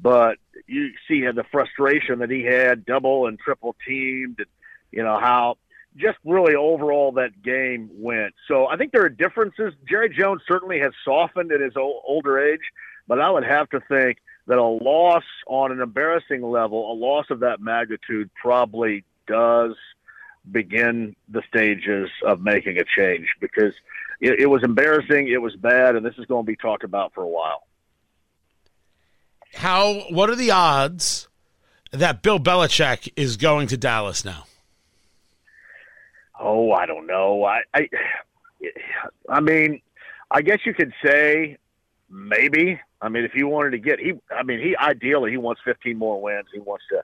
But 0.00 0.38
you 0.66 0.90
see 1.06 1.20
the 1.20 1.44
frustration 1.50 2.18
that 2.18 2.30
he 2.30 2.42
had, 2.42 2.84
double 2.84 3.26
and 3.26 3.38
triple 3.38 3.76
teamed, 3.86 4.38
and, 4.38 4.48
you 4.90 5.02
know, 5.04 5.18
how 5.20 5.58
just 5.96 6.18
really 6.24 6.54
overall 6.54 7.12
that 7.12 7.42
game 7.42 7.88
went. 7.92 8.34
So 8.48 8.66
I 8.66 8.76
think 8.76 8.92
there 8.92 9.04
are 9.04 9.08
differences. 9.08 9.74
Jerry 9.88 10.08
Jones 10.08 10.42
certainly 10.46 10.80
has 10.80 10.92
softened 11.04 11.52
at 11.52 11.60
his 11.60 11.74
older 11.76 12.38
age, 12.38 12.72
but 13.06 13.20
I 13.20 13.30
would 13.30 13.44
have 13.44 13.70
to 13.70 13.80
think 13.88 14.18
that 14.46 14.58
a 14.58 14.64
loss 14.64 15.24
on 15.46 15.72
an 15.72 15.80
embarrassing 15.80 16.42
level, 16.42 16.92
a 16.92 16.94
loss 16.94 17.26
of 17.30 17.40
that 17.40 17.60
magnitude, 17.60 18.30
probably 18.34 19.04
does– 19.28 19.76
begin 20.50 21.14
the 21.28 21.42
stages 21.48 22.10
of 22.24 22.40
making 22.40 22.78
a 22.78 22.84
change 22.96 23.26
because 23.40 23.74
it, 24.20 24.40
it 24.40 24.46
was 24.46 24.62
embarrassing, 24.62 25.28
it 25.28 25.40
was 25.40 25.54
bad, 25.56 25.96
and 25.96 26.04
this 26.04 26.14
is 26.18 26.26
going 26.26 26.44
to 26.44 26.46
be 26.46 26.56
talked 26.56 26.84
about 26.84 27.12
for 27.14 27.22
a 27.22 27.28
while. 27.28 27.64
How? 29.54 29.94
What 30.10 30.28
are 30.30 30.36
the 30.36 30.50
odds 30.50 31.28
that 31.90 32.22
Bill 32.22 32.38
Belichick 32.38 33.12
is 33.16 33.36
going 33.36 33.68
to 33.68 33.76
Dallas 33.76 34.24
now? 34.24 34.44
Oh, 36.38 36.72
I 36.72 36.86
don't 36.86 37.06
know. 37.06 37.44
I, 37.44 37.62
I, 37.74 37.88
I 39.28 39.40
mean, 39.40 39.80
I 40.30 40.42
guess 40.42 40.58
you 40.64 40.74
could 40.74 40.92
say 41.04 41.58
maybe. 42.10 42.80
I 43.00 43.08
mean, 43.08 43.24
if 43.24 43.34
you 43.34 43.48
wanted 43.48 43.70
to 43.70 43.78
get 43.78 43.98
he, 43.98 44.12
I 44.30 44.42
mean, 44.42 44.60
he 44.60 44.76
ideally 44.76 45.30
he 45.30 45.36
wants 45.36 45.60
15 45.64 45.96
more 45.96 46.20
wins. 46.20 46.46
He 46.52 46.60
wants 46.60 46.84
to 46.90 47.02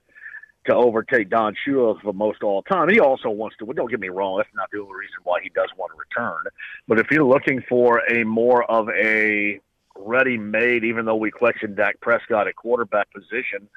to 0.66 0.74
overtake 0.74 1.28
Don 1.30 1.54
Shula 1.66 2.00
for 2.00 2.12
most 2.12 2.42
all 2.42 2.62
time. 2.62 2.88
He 2.88 3.00
also 3.00 3.28
wants 3.28 3.56
to. 3.58 3.66
Don't 3.66 3.90
get 3.90 4.00
me 4.00 4.08
wrong. 4.08 4.38
That's 4.38 4.48
not 4.54 4.70
the 4.70 4.80
only 4.80 4.94
reason 4.94 5.18
why 5.22 5.40
he 5.42 5.50
does 5.50 5.68
want 5.76 5.92
to 5.92 5.98
return. 5.98 6.44
But 6.88 6.98
if 6.98 7.08
you're 7.10 7.24
looking 7.24 7.62
for 7.68 8.02
a 8.10 8.24
more 8.24 8.64
of 8.70 8.88
a 8.90 9.60
ready-made, 9.96 10.84
even 10.84 11.04
though 11.04 11.16
we 11.16 11.30
questioned 11.30 11.76
Dak 11.76 12.00
Prescott 12.00 12.48
at 12.48 12.56
quarterback 12.56 13.12
position, 13.12 13.68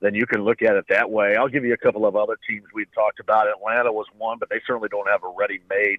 then 0.00 0.14
you 0.14 0.26
can 0.26 0.42
look 0.42 0.62
at 0.62 0.74
it 0.74 0.84
that 0.88 1.10
way. 1.10 1.36
I'll 1.36 1.48
give 1.48 1.64
you 1.64 1.72
a 1.72 1.78
couple 1.78 2.04
of 2.06 2.16
other 2.16 2.36
teams 2.48 2.64
we've 2.74 2.92
talked 2.92 3.20
about. 3.20 3.46
Atlanta 3.48 3.92
was 3.92 4.06
one, 4.18 4.38
but 4.38 4.50
they 4.50 4.60
certainly 4.66 4.88
don't 4.88 5.08
have 5.08 5.22
a 5.22 5.32
ready-made 5.38 5.98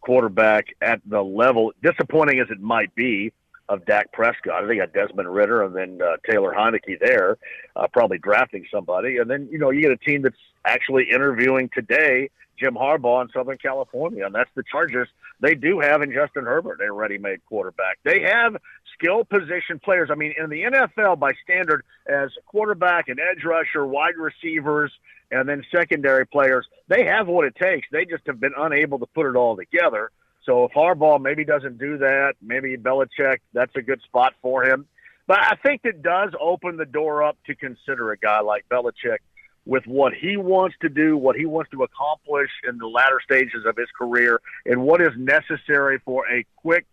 quarterback 0.00 0.74
at 0.82 1.00
the 1.06 1.22
level, 1.22 1.72
disappointing 1.82 2.40
as 2.40 2.48
it 2.50 2.60
might 2.60 2.94
be, 2.94 3.32
of 3.68 3.84
Dak 3.84 4.12
Prescott. 4.12 4.66
They 4.68 4.76
got 4.76 4.92
Desmond 4.92 5.32
Ridder 5.32 5.64
and 5.64 5.74
then 5.74 6.00
uh, 6.02 6.16
Taylor 6.28 6.54
Heinicke 6.56 7.00
there, 7.00 7.36
uh, 7.74 7.86
probably 7.92 8.18
drafting 8.18 8.64
somebody. 8.72 9.18
And 9.18 9.30
then, 9.30 9.48
you 9.50 9.58
know, 9.58 9.70
you 9.70 9.82
get 9.82 9.92
a 9.92 9.96
team 9.96 10.22
that's 10.22 10.36
actually 10.64 11.10
interviewing 11.10 11.70
today 11.74 12.30
Jim 12.58 12.74
Harbaugh 12.74 13.22
in 13.22 13.28
Southern 13.30 13.58
California, 13.58 14.24
and 14.24 14.34
that's 14.34 14.50
the 14.54 14.62
Chargers. 14.70 15.08
They 15.40 15.54
do 15.54 15.80
have 15.80 16.02
in 16.02 16.12
Justin 16.12 16.44
Herbert 16.44 16.80
a 16.80 16.90
ready-made 16.90 17.44
quarterback. 17.46 17.98
They 18.02 18.22
have 18.22 18.56
skill 18.94 19.24
position 19.24 19.78
players. 19.78 20.08
I 20.10 20.14
mean, 20.14 20.34
in 20.38 20.48
the 20.48 20.62
NFL, 20.62 21.18
by 21.18 21.32
standard, 21.44 21.84
as 22.06 22.30
quarterback 22.46 23.08
and 23.08 23.20
edge 23.20 23.44
rusher, 23.44 23.86
wide 23.86 24.16
receivers, 24.16 24.92
and 25.30 25.48
then 25.48 25.64
secondary 25.74 26.26
players, 26.26 26.66
they 26.88 27.04
have 27.04 27.26
what 27.26 27.44
it 27.44 27.56
takes. 27.56 27.86
They 27.90 28.04
just 28.04 28.26
have 28.26 28.40
been 28.40 28.54
unable 28.56 28.98
to 29.00 29.06
put 29.06 29.26
it 29.26 29.36
all 29.36 29.56
together. 29.56 30.10
So 30.46 30.64
if 30.64 30.72
Harbaugh 30.72 31.20
maybe 31.20 31.44
doesn't 31.44 31.78
do 31.78 31.98
that, 31.98 32.34
maybe 32.40 32.76
Belichick, 32.76 33.38
that's 33.52 33.74
a 33.76 33.82
good 33.82 34.00
spot 34.02 34.32
for 34.40 34.64
him. 34.64 34.86
But 35.26 35.40
I 35.40 35.56
think 35.56 35.80
it 35.84 36.02
does 36.02 36.30
open 36.40 36.76
the 36.76 36.86
door 36.86 37.24
up 37.24 37.36
to 37.46 37.54
consider 37.56 38.12
a 38.12 38.16
guy 38.16 38.40
like 38.40 38.64
Belichick 38.70 39.18
with 39.64 39.84
what 39.86 40.14
he 40.14 40.36
wants 40.36 40.76
to 40.80 40.88
do, 40.88 41.16
what 41.16 41.34
he 41.34 41.44
wants 41.44 41.72
to 41.72 41.82
accomplish 41.82 42.50
in 42.68 42.78
the 42.78 42.86
latter 42.86 43.20
stages 43.22 43.64
of 43.66 43.76
his 43.76 43.88
career, 43.98 44.40
and 44.64 44.80
what 44.80 45.02
is 45.02 45.10
necessary 45.16 45.98
for 46.04 46.24
a 46.30 46.44
quick 46.56 46.86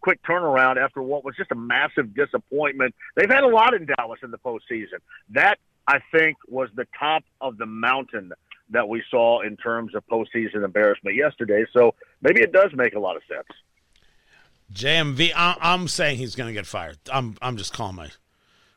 quick 0.00 0.22
turnaround 0.22 0.78
after 0.78 1.02
what 1.02 1.24
was 1.24 1.36
just 1.36 1.52
a 1.52 1.54
massive 1.54 2.14
disappointment. 2.14 2.94
They've 3.14 3.30
had 3.30 3.44
a 3.44 3.48
lot 3.48 3.74
in 3.74 3.86
Dallas 3.86 4.18
in 4.22 4.30
the 4.30 4.38
postseason. 4.38 4.98
That 5.30 5.58
I 5.86 6.00
think 6.10 6.38
was 6.48 6.70
the 6.74 6.86
top 6.98 7.22
of 7.40 7.56
the 7.56 7.66
mountain 7.66 8.32
that 8.70 8.88
we 8.88 9.02
saw 9.10 9.42
in 9.42 9.56
terms 9.56 9.94
of 9.94 10.02
postseason 10.06 10.64
embarrassment 10.64 11.14
yesterday. 11.16 11.64
So 11.72 11.94
maybe 12.22 12.40
it 12.40 12.52
does 12.52 12.70
make 12.74 12.94
a 12.94 12.98
lot 12.98 13.16
of 13.16 13.22
sense. 13.28 13.46
JMV, 14.72 15.32
I'm 15.36 15.86
saying 15.88 16.16
he's 16.16 16.34
going 16.34 16.48
to 16.48 16.54
get 16.54 16.66
fired. 16.66 16.96
I'm 17.12 17.36
I'm 17.42 17.56
just 17.56 17.72
calling 17.72 17.96
my. 17.96 18.08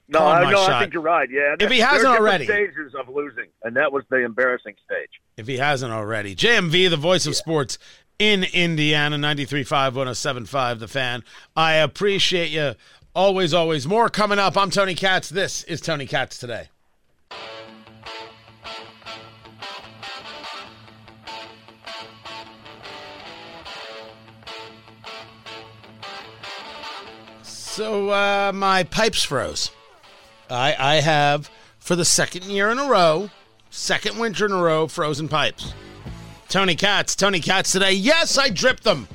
No, 0.07 0.19
I, 0.19 0.51
no, 0.51 0.63
I 0.63 0.81
think 0.81 0.93
you're 0.93 1.01
right. 1.01 1.27
Yeah, 1.31 1.55
if 1.59 1.71
he 1.71 1.79
hasn't 1.79 2.05
already, 2.05 2.45
stages 2.45 2.93
of 2.93 3.09
losing, 3.09 3.47
and 3.63 3.75
that 3.75 3.91
was 3.91 4.03
the 4.09 4.17
embarrassing 4.17 4.75
stage. 4.85 5.09
If 5.37 5.47
he 5.47 5.57
hasn't 5.57 5.91
already, 5.91 6.35
JMV, 6.35 6.89
the 6.89 6.97
voice 6.97 7.25
of 7.25 7.33
yeah. 7.33 7.39
sports 7.39 7.79
in 8.19 8.43
Indiana, 8.53 9.17
93.5, 9.17 9.93
107.5, 9.93 10.79
the 10.79 10.87
fan. 10.87 11.23
I 11.55 11.73
appreciate 11.75 12.51
you. 12.51 12.75
Always, 13.15 13.53
always 13.53 13.87
more 13.87 14.09
coming 14.09 14.39
up. 14.39 14.57
I'm 14.57 14.69
Tony 14.69 14.93
Katz. 14.93 15.29
This 15.29 15.63
is 15.63 15.81
Tony 15.81 16.05
Katz 16.05 16.37
today. 16.37 16.67
So 27.75 28.09
uh, 28.09 28.53
my 28.55 28.83
pipes 28.83 29.25
froze. 29.25 29.69
I, 30.49 30.77
I 30.79 30.95
have, 31.01 31.49
for 31.77 31.97
the 31.97 32.05
second 32.05 32.45
year 32.45 32.69
in 32.69 32.79
a 32.79 32.87
row, 32.87 33.29
second 33.69 34.17
winter 34.17 34.45
in 34.45 34.53
a 34.53 34.63
row, 34.63 34.87
frozen 34.87 35.27
pipes. 35.27 35.73
Tony 36.47 36.75
Katz, 36.75 37.17
Tony 37.17 37.41
Katz 37.41 37.73
today. 37.73 37.91
Yes, 37.91 38.37
I 38.37 38.47
dripped 38.47 38.85
them. 38.85 39.09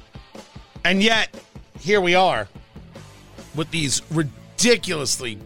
And 0.85 1.03
yet, 1.03 1.35
here 1.79 2.03
we 2.03 2.15
are 2.15 2.49
with 3.55 3.71
these 3.71 4.03
ridiculously 4.11 5.39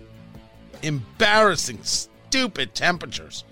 embarrassing, 0.82 1.84
stupid 1.84 2.74
temperatures. 2.74 3.44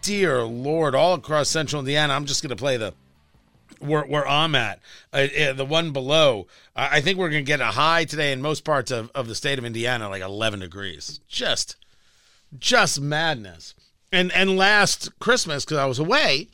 Dear 0.00 0.44
Lord, 0.44 0.94
all 0.94 1.14
across 1.14 1.48
central 1.48 1.80
Indiana. 1.80 2.14
I'm 2.14 2.24
just 2.24 2.40
going 2.40 2.50
to 2.50 2.56
play 2.56 2.76
the 2.76 2.94
where, 3.78 4.02
where 4.02 4.26
I'm 4.26 4.54
at, 4.54 4.80
uh, 5.12 5.26
uh, 5.38 5.52
the 5.52 5.64
one 5.64 5.92
below, 5.92 6.46
I 6.74 7.00
think 7.00 7.18
we're 7.18 7.30
going 7.30 7.44
to 7.44 7.48
get 7.48 7.60
a 7.60 7.66
high 7.66 8.04
today 8.04 8.32
in 8.32 8.42
most 8.42 8.64
parts 8.64 8.90
of, 8.90 9.10
of 9.14 9.28
the 9.28 9.34
state 9.34 9.58
of 9.58 9.64
Indiana, 9.64 10.08
like 10.08 10.22
11 10.22 10.60
degrees. 10.60 11.20
Just, 11.28 11.76
just 12.58 13.00
madness. 13.00 13.74
And 14.12 14.32
and 14.32 14.56
last 14.56 15.16
Christmas, 15.20 15.64
because 15.64 15.78
I 15.78 15.86
was 15.86 16.00
away, 16.00 16.48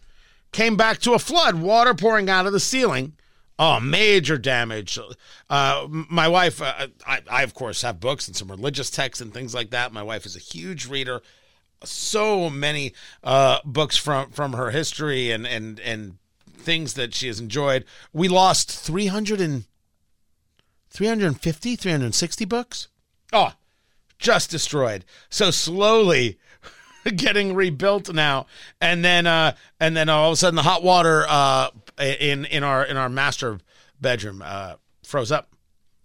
came 0.53 0.77
back 0.77 0.99
to 1.01 1.15
a 1.15 1.19
flood, 1.19 1.55
water 1.55 1.95
pouring 1.95 2.29
out 2.29 2.47
of 2.47 2.53
the 2.53 2.61
ceiling. 2.61 3.15
Oh, 3.59 3.81
major 3.81 4.37
damage. 4.37 4.99
Uh, 5.49 5.87
my 5.89 6.29
wife, 6.29 6.61
uh, 6.61 6.89
I, 7.07 7.23
I 7.31 7.43
of 7.43 7.55
course 7.55 7.81
have 7.81 7.99
books 7.99 8.29
and 8.29 8.37
some 8.37 8.51
religious 8.51 8.91
texts 8.91 9.23
and 9.23 9.33
things 9.33 9.55
like 9.55 9.71
that. 9.71 9.95
My 9.95 10.03
wife 10.03 10.27
is 10.27 10.37
a 10.37 10.41
huge 10.41 10.87
reader 10.87 11.23
so 11.85 12.51
many 12.51 12.93
uh, 13.23 13.59
books 13.65 13.97
from 13.97 14.31
from 14.31 14.53
her 14.55 14.71
history 14.71 15.31
and 15.31 15.47
and 15.47 15.81
and 15.81 16.19
things 16.67 16.95
that 16.95 17.15
she 17.15 17.29
has 17.29 17.41
enjoyed. 17.41 17.85
We 18.13 18.29
lost 18.29 18.71
300 18.71 19.41
and 19.41 19.65
350, 20.91 21.77
360 21.77 22.45
books. 22.45 22.89
Oh, 23.33 23.53
just 24.19 24.51
destroyed. 24.51 25.05
So 25.31 25.51
slowly 25.51 26.39
getting 27.17 27.55
rebuilt 27.55 28.13
now. 28.13 28.47
And 28.81 29.05
then 29.05 29.27
uh 29.27 29.55
and 29.79 29.97
then 29.97 30.09
all 30.09 30.31
of 30.31 30.33
a 30.35 30.37
sudden 30.37 30.57
the 30.57 30.63
hot 30.63 30.83
water 30.83 31.25
uh 31.29 31.71
in 31.99 32.45
in 32.47 32.65
our 32.65 32.85
in 32.85 32.97
our 32.97 33.09
master 33.09 33.59
bedroom 34.01 34.43
uh 34.45 34.75
froze 35.03 35.31
up. 35.31 35.53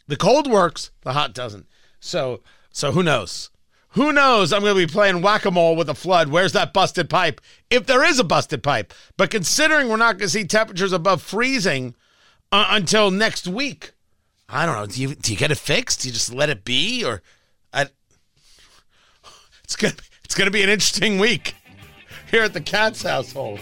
The 0.08 0.18
cold 0.18 0.50
works, 0.50 0.92
the 1.02 1.14
hot 1.14 1.34
doesn't. 1.34 1.66
So 2.00 2.42
so 2.72 2.92
who 2.92 3.02
knows? 3.02 3.50
Who 3.92 4.14
knows? 4.14 4.54
I'm 4.54 4.62
going 4.62 4.76
to 4.76 4.88
be 4.88 4.92
playing 4.92 5.22
whack 5.22 5.44
a 5.46 5.52
mole 5.52 5.76
with 5.76 5.90
a 5.90 5.94
flood. 5.94 6.30
Where's 6.30 6.54
that 6.54 6.74
busted 6.74 7.10
pipe? 7.10 7.42
If 7.70 7.88
there 7.88 8.04
is 8.04 8.20
a 8.20 8.24
busted 8.24 8.64
pipe. 8.64 8.94
But 9.18 9.32
considering 9.32 9.90
we're 9.90 9.98
not 9.98 10.14
going 10.14 10.28
to 10.28 10.30
see 10.30 10.46
temperatures 10.46 10.94
above 10.94 11.22
freezing 11.22 11.96
uh, 12.52 12.68
until 12.70 13.12
next 13.12 13.48
week, 13.48 13.92
I 14.48 14.66
don't 14.66 14.76
know. 14.76 14.86
Do 14.86 15.02
you, 15.02 15.16
do 15.16 15.34
you 15.34 15.38
get 15.38 15.52
it 15.52 15.58
fixed? 15.58 16.02
Do 16.02 16.08
you 16.08 16.14
just 16.14 16.34
let 16.34 16.50
it 16.50 16.64
be? 16.64 17.04
Or 17.04 17.22
I, 17.74 17.88
it's 19.64 19.76
going 19.76 19.94
to 19.94 20.04
it's 20.24 20.36
gonna 20.36 20.52
be 20.52 20.64
an 20.64 20.70
interesting 20.70 21.20
week 21.20 21.56
here 22.30 22.44
at 22.44 22.54
the 22.54 22.62
Katz 22.62 23.04
household. 23.04 23.60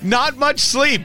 Not 0.00 0.38
much 0.38 0.60
sleep 0.60 1.02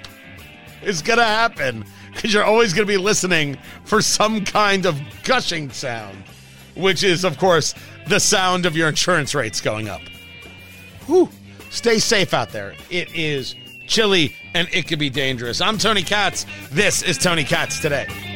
is 0.81 1.01
going 1.01 1.19
to 1.19 1.25
happen 1.25 1.83
because 2.13 2.33
you're 2.33 2.45
always 2.45 2.73
going 2.73 2.87
to 2.87 2.93
be 2.93 2.97
listening 2.97 3.57
for 3.83 4.01
some 4.01 4.45
kind 4.45 4.85
of 4.85 4.97
gushing 5.25 5.69
sound 5.69 6.23
which 6.75 7.03
is, 7.03 7.23
of 7.23 7.37
course, 7.37 7.73
the 8.07 8.19
sound 8.19 8.65
of 8.65 8.75
your 8.75 8.89
insurance 8.89 9.33
rates 9.33 9.61
going 9.61 9.89
up. 9.89 10.01
Whew. 11.07 11.29
Stay 11.69 11.99
safe 11.99 12.33
out 12.33 12.49
there. 12.49 12.73
It 12.89 13.13
is 13.13 13.55
chilly 13.87 14.35
and 14.53 14.67
it 14.71 14.87
could 14.87 14.99
be 14.99 15.09
dangerous. 15.09 15.61
I'm 15.61 15.77
Tony 15.77 16.03
Katz. 16.03 16.45
This 16.71 17.01
is 17.01 17.17
Tony 17.17 17.43
Katz 17.43 17.79
today. 17.79 18.34